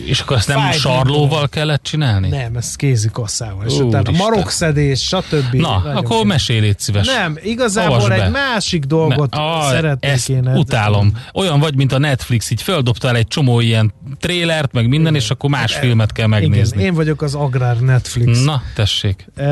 [0.04, 1.48] És akkor ezt nem Fájt sarlóval minden.
[1.50, 2.28] kellett csinálni?
[2.28, 3.66] Nem, ez kézi kasszával.
[3.66, 5.54] És utána marokszedés, stb.
[5.54, 6.26] Na, Nagyon akkor kemény.
[6.26, 7.06] mesélj, szíves.
[7.06, 8.24] Nem, igazából Avasd be.
[8.24, 9.34] egy másik dolgot
[9.70, 10.48] szeretnék ezt én.
[10.54, 11.12] utálom.
[11.34, 15.50] Olyan vagy, mint a Netflix, így földobtál egy csomó ilyen trélert, meg minden, és akkor
[15.50, 16.76] más filmet kell megnézni.
[16.76, 18.44] Igen, én vagyok az agrár Netflix.
[18.44, 19.26] Na, tessék.
[19.34, 19.44] E,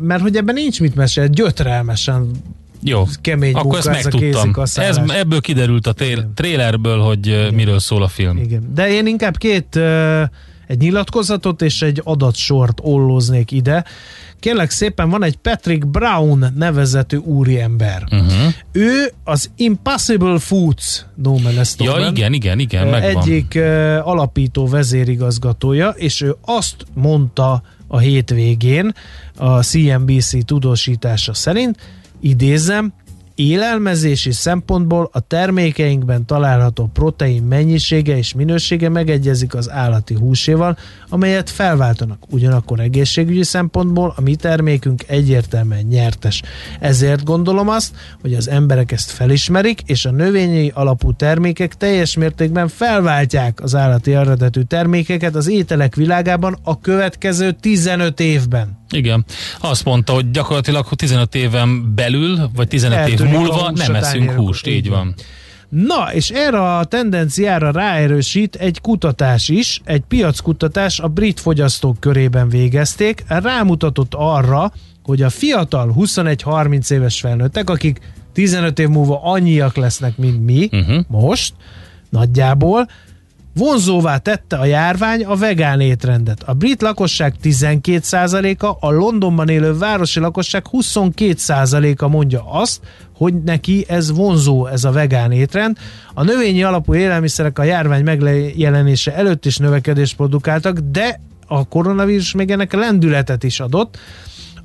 [0.00, 2.30] mert hogy ebben nincs mit mesélni, gyötrelmesen
[2.82, 4.28] Jó, kemény akkor munka ezt ez megtudtam.
[4.28, 5.14] Ez, kézikaszálás.
[5.16, 7.54] ebből kiderült a tél, trélerből, hogy Igen.
[7.54, 8.36] miről szól a film.
[8.36, 8.70] Igen.
[8.74, 9.80] De én inkább két,
[10.66, 13.84] egy nyilatkozatot és egy adatsort ollóznék ide.
[14.40, 18.02] Kérlek szépen, van egy Patrick Brown nevezetű úriember.
[18.10, 18.52] Uh-huh.
[18.72, 23.22] Ő az Impossible Foods No Man's Ja, igen, igen, igen, megvan.
[23.22, 23.58] Egyik
[24.02, 28.92] alapító vezérigazgatója, és ő azt mondta a hétvégén.
[29.36, 31.78] A CNBC tudósítása szerint,
[32.20, 32.92] idézem,
[33.36, 40.78] élelmezési szempontból a termékeinkben található protein mennyisége és minősége megegyezik az állati húséval,
[41.08, 42.18] amelyet felváltanak.
[42.30, 46.42] Ugyanakkor egészségügyi szempontból a mi termékünk egyértelműen nyertes.
[46.80, 52.68] Ezért gondolom azt, hogy az emberek ezt felismerik, és a növényi alapú termékek teljes mértékben
[52.68, 58.84] felváltják az állati eredetű termékeket az ételek világában a következő 15 évben.
[58.90, 59.24] Igen.
[59.60, 64.30] Azt mondta, hogy gyakorlatilag 15 éven belül, vagy 15 év Eltűnik a múlva nem eszünk
[64.30, 64.66] húst.
[64.66, 65.14] Így Így van.
[65.68, 72.48] Na, és erre a tendenciára ráerősít egy kutatás is, egy piackutatás a brit fogyasztók körében
[72.48, 74.72] végezték, rámutatott arra,
[75.02, 78.00] hogy a fiatal 21-30 éves felnőttek, akik
[78.32, 81.04] 15 év múlva annyiak lesznek, mint mi Uh-huh.
[81.08, 81.54] most,
[82.10, 82.88] nagyjából,
[83.56, 86.42] vonzóvá tette a járvány a vegán étrendet.
[86.42, 92.80] A brit lakosság 12%-a, a Londonban élő városi lakosság 22%-a mondja azt,
[93.16, 95.76] hogy neki ez vonzó, ez a vegán étrend.
[96.14, 102.50] A növényi alapú élelmiszerek a járvány megjelenése előtt is növekedést produkáltak, de a koronavírus még
[102.50, 103.98] ennek lendületet is adott.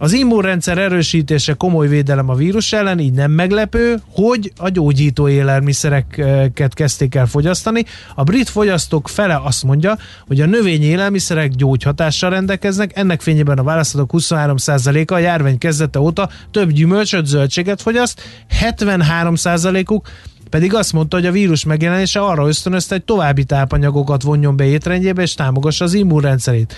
[0.02, 6.74] Az immunrendszer erősítése komoly védelem a vírus ellen, így nem meglepő, hogy a gyógyító élelmiszereket
[6.74, 7.86] kezdték el fogyasztani.
[8.16, 9.98] A brit fogyasztók fele azt mondja,
[10.28, 16.30] hogy a növényi élelmiszerek gyógyhatással rendelkeznek, ennek fényében a választatók 23%-a a járvány kezdete óta
[16.52, 18.22] több gyümölcsöt, zöldséget fogyaszt,
[18.62, 20.08] 73%-uk
[20.50, 25.22] pedig azt mondta, hogy a vírus megjelenése arra ösztönözte, hogy további tápanyagokat vonjon be étrendjébe
[25.22, 26.76] és támogassa az immunrendszerét.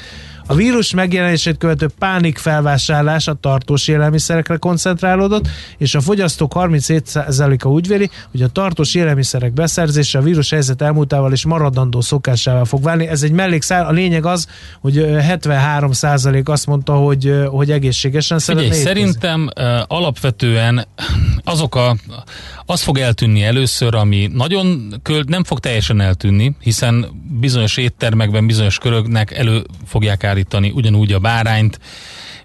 [0.48, 7.88] A vírus megjelenését követő pánik felvásárlás a tartós élelmiszerekre koncentrálódott, és a fogyasztók 37%-a úgy
[7.88, 13.08] véli, hogy a tartós élelmiszerek beszerzése a vírus helyzet elmúltával és maradandó szokásával fog válni.
[13.08, 14.48] Ez egy mellékszál, a lényeg az,
[14.82, 20.88] hogy ö, 73% azt mondta, hogy, hogy egészségesen Figyelj, szeretne szerintem uh, alapvetően
[21.44, 21.96] azok a,
[22.66, 27.06] az fog eltűnni először, ami nagyon költ, nem fog teljesen eltűnni, hiszen
[27.40, 31.80] bizonyos éttermekben, bizonyos köröknek elő fogják állítani ugyanúgy a bárányt,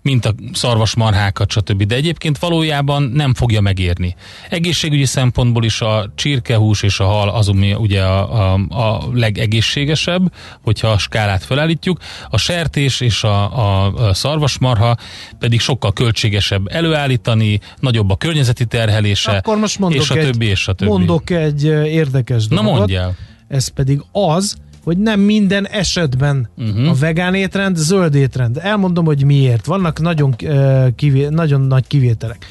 [0.02, 1.82] mint a szarvasmarhákat, stb.
[1.82, 4.14] De egyébként valójában nem fogja megérni.
[4.50, 10.32] Egészségügyi szempontból is a csirkehús és a hal az, ami ugye a, a, a legegészségesebb,
[10.62, 11.98] hogyha a skálát felállítjuk.
[12.30, 14.96] A sertés és a, a, a szarvasmarha
[15.38, 20.68] pedig sokkal költségesebb előállítani, nagyobb a környezeti terhelése, Akkor most és a egy, többi, és
[20.68, 20.90] a többi.
[20.90, 22.78] Mondok egy érdekes Na dolgot.
[22.78, 23.16] mondjál.
[23.48, 24.56] Ez pedig az,
[24.88, 26.88] hogy nem minden esetben uh-huh.
[26.88, 28.58] a vegán étrend zöld étrend.
[28.62, 29.66] Elmondom, hogy miért.
[29.66, 32.46] Vannak nagyon, ö, kivé, nagyon nagy kivételek.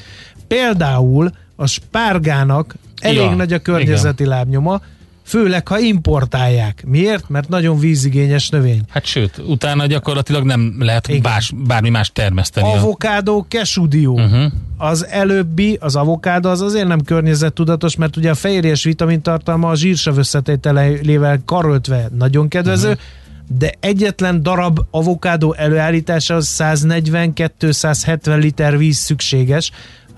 [0.46, 4.80] Például a spárgának elég Ja, nagy a környezeti lábnyoma,
[5.28, 6.84] főleg ha importálják.
[6.86, 7.28] Miért?
[7.28, 8.82] Mert nagyon vízigényes növény.
[8.88, 12.72] Hát sőt, utána gyakorlatilag nem lehet bás, bármi más termeszteni.
[12.72, 14.12] Avokádó, kesúdió.
[14.12, 14.52] Uh-huh.
[14.76, 20.18] Az előbbi, az avokádó az azért nem környezettudatos, mert ugye a fehérjes vitamintartalma a zsírsav
[20.18, 23.02] összetételével karöltve nagyon kedvező, uh-huh.
[23.58, 29.70] de egyetlen darab avokádó előállítása 140-270 liter víz szükséges.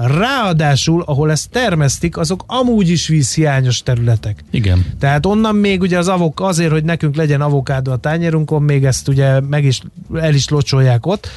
[0.06, 4.44] Ráadásul, ahol ezt termesztik, azok amúgy is vízhiányos területek.
[4.50, 4.84] Igen.
[4.98, 9.08] Tehát onnan még ugye az avok, azért, hogy nekünk legyen avokádó a tányérunkon, még ezt
[9.08, 9.80] ugye meg is,
[10.14, 11.28] el is locsolják ott.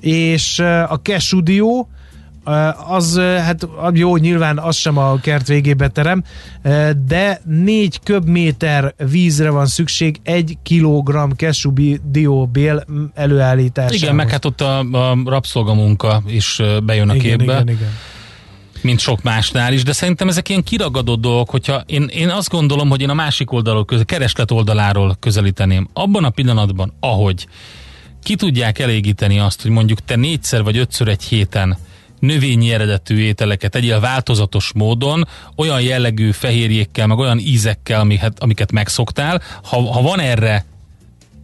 [0.00, 1.88] És a kesudió,
[2.86, 6.24] az, hát jó, nyilván az sem a kert végébe terem,
[7.06, 12.84] de négy köbméter vízre van szükség egy kilogramm kesudióbél
[13.14, 14.02] előállításához.
[14.02, 17.52] Igen, meg hát ott a, a rabszolgamunka is bejön a igen, képbe.
[17.52, 17.90] igen, igen.
[18.80, 22.88] mint sok másnál is, de szerintem ezek ilyen kiragadott dolgok, hogyha én, én azt gondolom,
[22.88, 25.88] hogy én a másik oldalról, közel, kereslet oldaláról közelíteném.
[25.92, 27.46] Abban a pillanatban, ahogy
[28.22, 31.76] ki tudják elégíteni azt, hogy mondjuk te négyszer vagy ötször egy héten
[32.18, 39.42] növényi eredetű ételeket egyél változatos módon, olyan jellegű fehérjékkel, meg olyan ízekkel, amiket, amiket megszoktál,
[39.62, 40.64] ha, ha van erre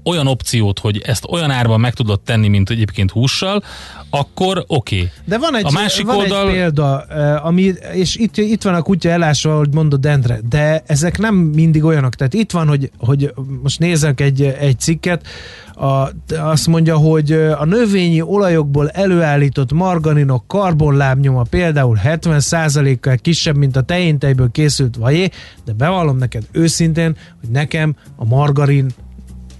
[0.05, 3.63] olyan opciót, hogy ezt olyan árban meg tudod tenni, mint egyébként hússal,
[4.11, 4.97] akkor oké.
[4.97, 5.11] Okay.
[5.25, 6.49] De van egy, a másik van oldal...
[6.49, 10.83] egy példa, eh, ami, és itt, itt van a kutya elásva, ahogy mondod Endre, de
[10.87, 12.15] ezek nem mindig olyanok.
[12.15, 15.27] Tehát itt van, hogy, hogy most nézek egy, egy cikket,
[15.75, 23.83] a, azt mondja, hogy a növényi olajokból előállított margarinok karbonlábnyoma például 70%-kal kisebb, mint a
[23.83, 25.29] tejéntejből készült vajé,
[25.65, 28.87] de bevallom neked őszintén, hogy nekem a margarin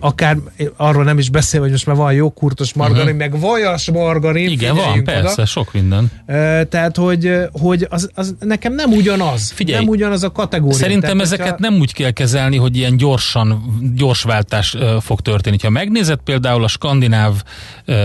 [0.03, 0.37] akár
[0.77, 3.19] arról nem is beszél, hogy most már van jó kurtos margarin, uh-huh.
[3.19, 4.49] meg vajas margarin.
[4.49, 5.47] Igen, van, persze, oda.
[5.47, 6.11] sok minden.
[6.69, 9.51] Tehát, hogy, hogy az, az nekem nem ugyanaz.
[9.51, 10.77] Figyelj, nem ugyanaz a kategória.
[10.77, 11.71] Szerintem Tehát, ezeket hogyha...
[11.71, 15.57] nem úgy kell kezelni, hogy ilyen gyorsan, gyors váltás uh, fog történni.
[15.63, 17.43] Ha megnézed például a skandináv
[17.87, 17.97] uh,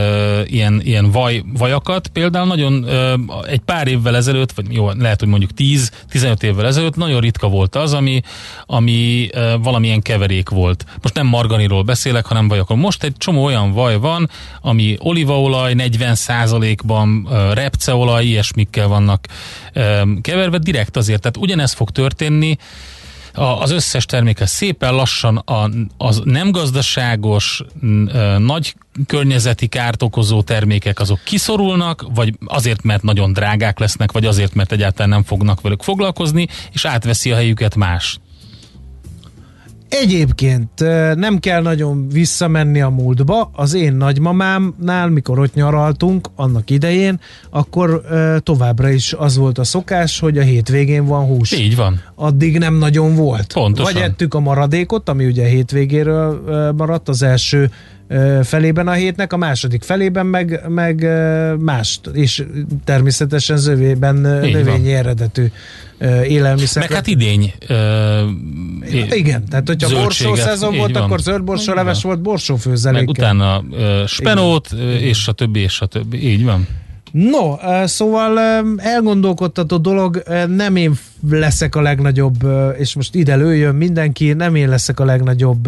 [0.45, 5.29] ilyen, ilyen vaj, vajakat, például nagyon uh, egy pár évvel ezelőtt, vagy jó, lehet, hogy
[5.29, 8.21] mondjuk 10-15 évvel ezelőtt nagyon ritka volt az, ami,
[8.65, 10.85] ami uh, valamilyen keverék volt.
[11.01, 12.77] Most nem margarinról beszélek, hanem vajakon.
[12.77, 14.29] Most egy csomó olyan vaj van,
[14.61, 19.25] ami olívaolaj 40%-ban, repceolaj, ilyesmikkel vannak
[20.21, 21.21] keverve direkt azért.
[21.21, 22.57] Tehát ugyanez fog történni,
[23.37, 27.63] az összes termékhez szépen lassan a, az nem gazdaságos,
[28.37, 28.75] nagy
[29.07, 34.71] környezeti kárt okozó termékek azok kiszorulnak, vagy azért, mert nagyon drágák lesznek, vagy azért, mert
[34.71, 38.19] egyáltalán nem fognak velük foglalkozni, és átveszi a helyüket más.
[39.89, 40.69] Egyébként
[41.15, 43.49] nem kell nagyon visszamenni a múltba.
[43.53, 47.19] Az én nagymamámnál, mikor ott nyaraltunk annak idején,
[47.49, 48.01] akkor
[48.43, 51.51] továbbra is az volt a szokás, hogy a hétvégén van hús.
[51.51, 52.01] Így van.
[52.15, 53.53] Addig nem nagyon volt.
[53.53, 53.93] Pontosan.
[53.93, 56.41] Vagy ettük a maradékot, ami ugye a hétvégéről
[56.77, 57.71] maradt az első
[58.43, 61.07] felében a hétnek, a második felében meg, meg
[61.59, 62.43] mást, és
[62.83, 64.15] természetesen zövében
[64.51, 65.45] növényi eredetű
[66.27, 66.81] élelmiszer.
[66.81, 67.53] Meg hát idény.
[67.69, 71.01] Uh, igen, tehát hogyha borsó szezon volt, van.
[71.01, 73.05] akkor zöldborsó leves volt borsófőzelékkel.
[73.05, 73.63] Meg utána
[74.07, 74.87] spenót, igen.
[74.87, 76.29] és a többi, és a többi.
[76.29, 76.67] Így van.
[77.11, 77.55] No,
[77.85, 78.39] szóval
[78.77, 80.93] elgondolkodtató dolog, nem én
[81.29, 82.47] leszek a legnagyobb,
[82.77, 85.67] és most ide lőjön mindenki, nem én leszek a legnagyobb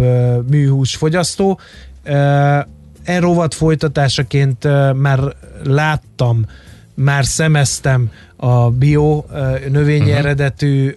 [0.50, 1.60] műhús fogyasztó.
[2.04, 5.20] E rovat folytatásaként már
[5.64, 6.46] láttam,
[6.94, 8.12] már szemeztem
[8.42, 9.24] a bio
[9.70, 10.18] növényi uh-huh.
[10.18, 10.96] eredetű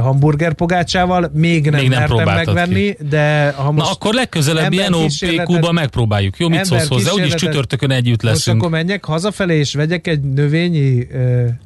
[0.00, 2.96] hamburgerpogácsával, még nem, még nem mertem megvenni, ki.
[3.08, 3.86] de ha most...
[3.86, 6.38] Na akkor legközelebb ilyen OPQ-ba megpróbáljuk.
[6.38, 7.12] Jó, mit szólsz hozzá?
[7.12, 8.56] Úgyis csütörtökön együtt leszünk.
[8.56, 11.06] Most akkor menjek hazafelé, és vegyek egy növényi...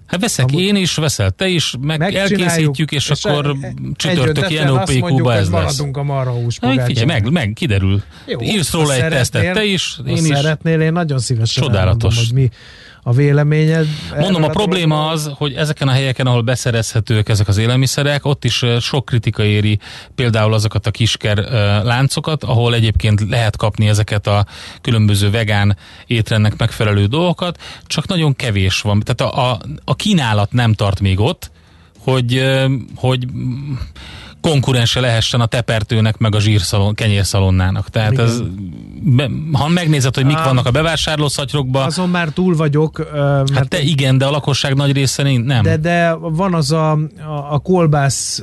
[0.06, 0.66] Hát veszek hamburg...
[0.66, 3.56] én is, veszel te is, meg elkészítjük, és, és akkor
[3.96, 5.48] csütörtök ilyen OPQ-ba ez lesz.
[5.48, 8.02] maradunk a marhahús meg, figyelj, meg, meg, kiderül.
[8.26, 10.36] Jó, Írsz róla egy tesztet, te is, én is.
[10.36, 12.16] Szeretnél, én nagyon szívesen Csodálatos.
[12.16, 12.50] hogy mi
[13.08, 13.86] a véleményed.
[14.18, 18.64] Mondom, a probléma az, hogy ezeken a helyeken, ahol beszerezhetők ezek az élelmiszerek, ott is
[18.80, 19.78] sok kritika éri
[20.14, 21.36] például azokat a kisker
[21.84, 24.46] láncokat, ahol egyébként lehet kapni ezeket a
[24.80, 29.02] különböző vegán étrendnek megfelelő dolgokat, csak nagyon kevés van.
[29.04, 31.50] Tehát a, a, a kínálat nem tart még ott,
[31.98, 32.44] hogy,
[32.94, 33.26] hogy
[34.40, 37.88] konkurense lehessen a tepertőnek, meg a zsírszalon, kenyérszalonnának.
[37.88, 38.24] Tehát Igen.
[38.24, 38.40] ez,
[39.02, 41.86] be, ha megnézed, hogy mik vannak a bevásárlószatyrokban...
[41.86, 43.08] Azon már túl vagyok.
[43.12, 45.62] Mert hát te igen, de a lakosság nagy része nem.
[45.62, 46.98] De, de van az a, a,
[47.50, 48.42] a kolbász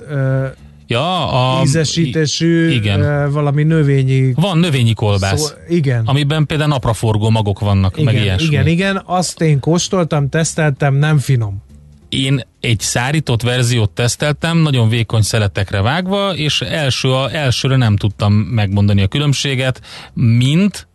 [0.87, 3.31] Ja, a ízesítésű igen.
[3.31, 4.33] valami növényi...
[4.35, 5.41] Van növényi kolbász.
[5.41, 6.05] Szó, igen.
[6.05, 8.47] Amiben például napraforgó magok vannak, igen, meg ilyesmi.
[8.47, 11.63] Igen, igen, azt én kóstoltam, teszteltem, nem finom.
[12.09, 18.33] Én egy szárított verziót teszteltem, nagyon vékony szeletekre vágva, és első, a, elsőre nem tudtam
[18.33, 19.81] megmondani a különbséget,
[20.13, 20.87] mint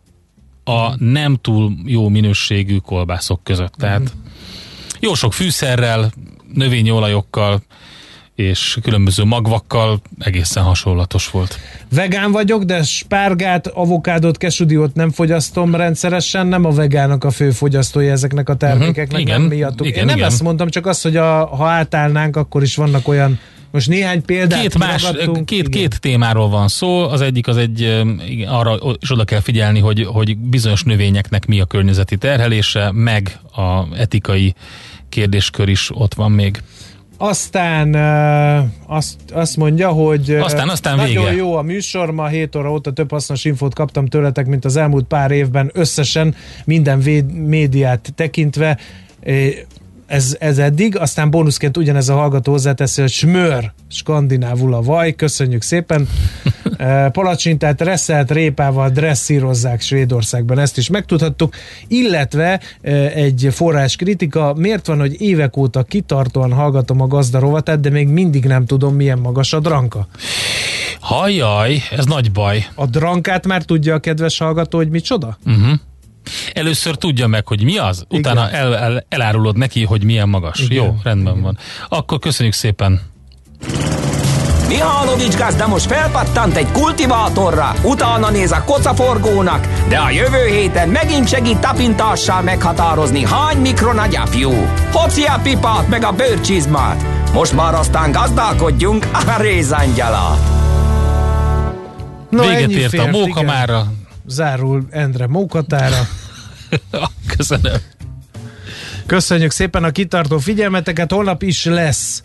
[0.63, 3.73] a nem túl jó minőségű kolbászok között.
[3.73, 4.13] Tehát
[4.99, 6.11] jó sok fűszerrel,
[6.53, 7.61] növényi olajokkal,
[8.41, 11.59] és különböző magvakkal egészen hasonlatos volt.
[11.95, 18.11] Vegán vagyok, de spárgát, avokádot, kesudiót nem fogyasztom rendszeresen, nem a vegánok a fő fogyasztója
[18.11, 19.21] ezeknek a termékeknek, uh-huh.
[19.21, 19.87] igen, nem miattuk.
[19.87, 20.27] Igen, Én nem igen.
[20.27, 23.39] ezt mondtam, csak azt, hogy a, ha átállnánk, akkor is vannak olyan
[23.71, 25.11] most néhány példát két, más,
[25.45, 27.09] két, két témáról van szó.
[27.09, 28.03] Az egyik az egy,
[28.47, 33.97] arra is oda kell figyelni, hogy, hogy bizonyos növényeknek mi a környezeti terhelése, meg a
[33.97, 34.53] etikai
[35.09, 36.61] kérdéskör is ott van még.
[37.21, 41.35] Aztán uh, azt, azt mondja, hogy uh, aztán, aztán nagyon vége.
[41.35, 45.05] jó a műsor, ma 7 óra óta több hasznos infót kaptam tőletek, mint az elmúlt
[45.05, 48.77] pár évben összesen minden véd, médiát tekintve.
[50.11, 55.61] Ez, ez eddig, aztán bónuszként ugyanez a hallgató hozzáteszi, hogy smör, skandinávul a vaj, köszönjük
[55.61, 56.07] szépen.
[57.11, 61.55] Palacsintát reszelt répával dresszírozzák Svédországban, ezt is megtudhattuk,
[61.87, 62.59] illetve
[63.13, 68.07] egy forrás kritika, miért van, hogy évek óta kitartóan hallgatom a gazda rovatát, de még
[68.07, 70.07] mindig nem tudom, milyen magas a dranka.
[70.99, 72.67] Hajjaj, ez nagy baj.
[72.75, 75.37] A drankát már tudja a kedves hallgató, hogy micsoda?
[75.45, 75.79] Uh-huh.
[76.53, 78.19] Először tudja meg, hogy mi az, Igen.
[78.19, 80.59] utána el, el, elárulod neki, hogy milyen magas.
[80.59, 80.83] Igen.
[80.83, 81.43] Jó, rendben Igen.
[81.43, 81.57] van.
[81.89, 83.01] Akkor köszönjük szépen.
[84.67, 91.27] Mihálovics gazda most felpattant egy kultivátorra, utána néz a kocaforgónak, de a jövő héten megint
[91.27, 94.51] segít tapintással meghatározni, hány mikron a gyapjú.
[94.91, 97.03] Hoci a pipát meg a bőrcsizmát.
[97.33, 100.39] Most már aztán gazdálkodjunk a rézangyalát.
[102.29, 103.45] No, Véget ért a fért, móka igen.
[103.45, 103.85] mára.
[104.25, 106.07] Zárul Endre mókatára.
[107.37, 107.77] Köszönöm.
[109.05, 112.23] Köszönjük szépen a kitartó figyelmeteket, holnap is lesz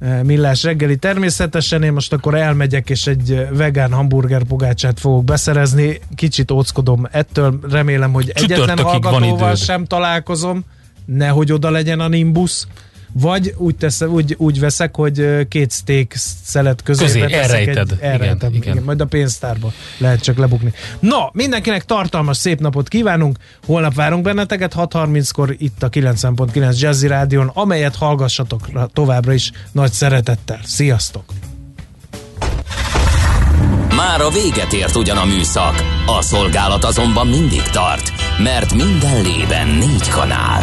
[0.00, 0.96] eh, millás reggeli.
[0.96, 7.06] Természetesen, én most akkor elmegyek és egy eh, vegán hamburger pogácsát fogok beszerezni, kicsit óckodom
[7.10, 10.64] ettől, remélem, hogy egyetlen hallgatóval sem találkozom,
[11.04, 12.66] nehogy oda legyen a Nimbus,
[13.12, 16.12] vagy úgy, tesz, úgy, úgy veszek, hogy két steak
[16.44, 17.90] szelet közé, Közé, elrejted.
[17.90, 18.72] Egy, Igen, elrejtem, igen, igen.
[18.72, 18.82] igen.
[18.84, 20.72] majd a pénztárba lehet csak lebukni.
[21.00, 27.50] No, mindenkinek tartalmas szép napot kívánunk, holnap várunk benneteket 6.30-kor itt a 90.9 Jazzy Rádion,
[27.54, 30.60] amelyet hallgassatok ra- továbbra is nagy szeretettel.
[30.64, 31.24] Sziasztok!
[33.96, 35.74] Már a véget ért ugyan a műszak,
[36.06, 40.62] a szolgálat azonban mindig tart, mert minden lében négy kanál.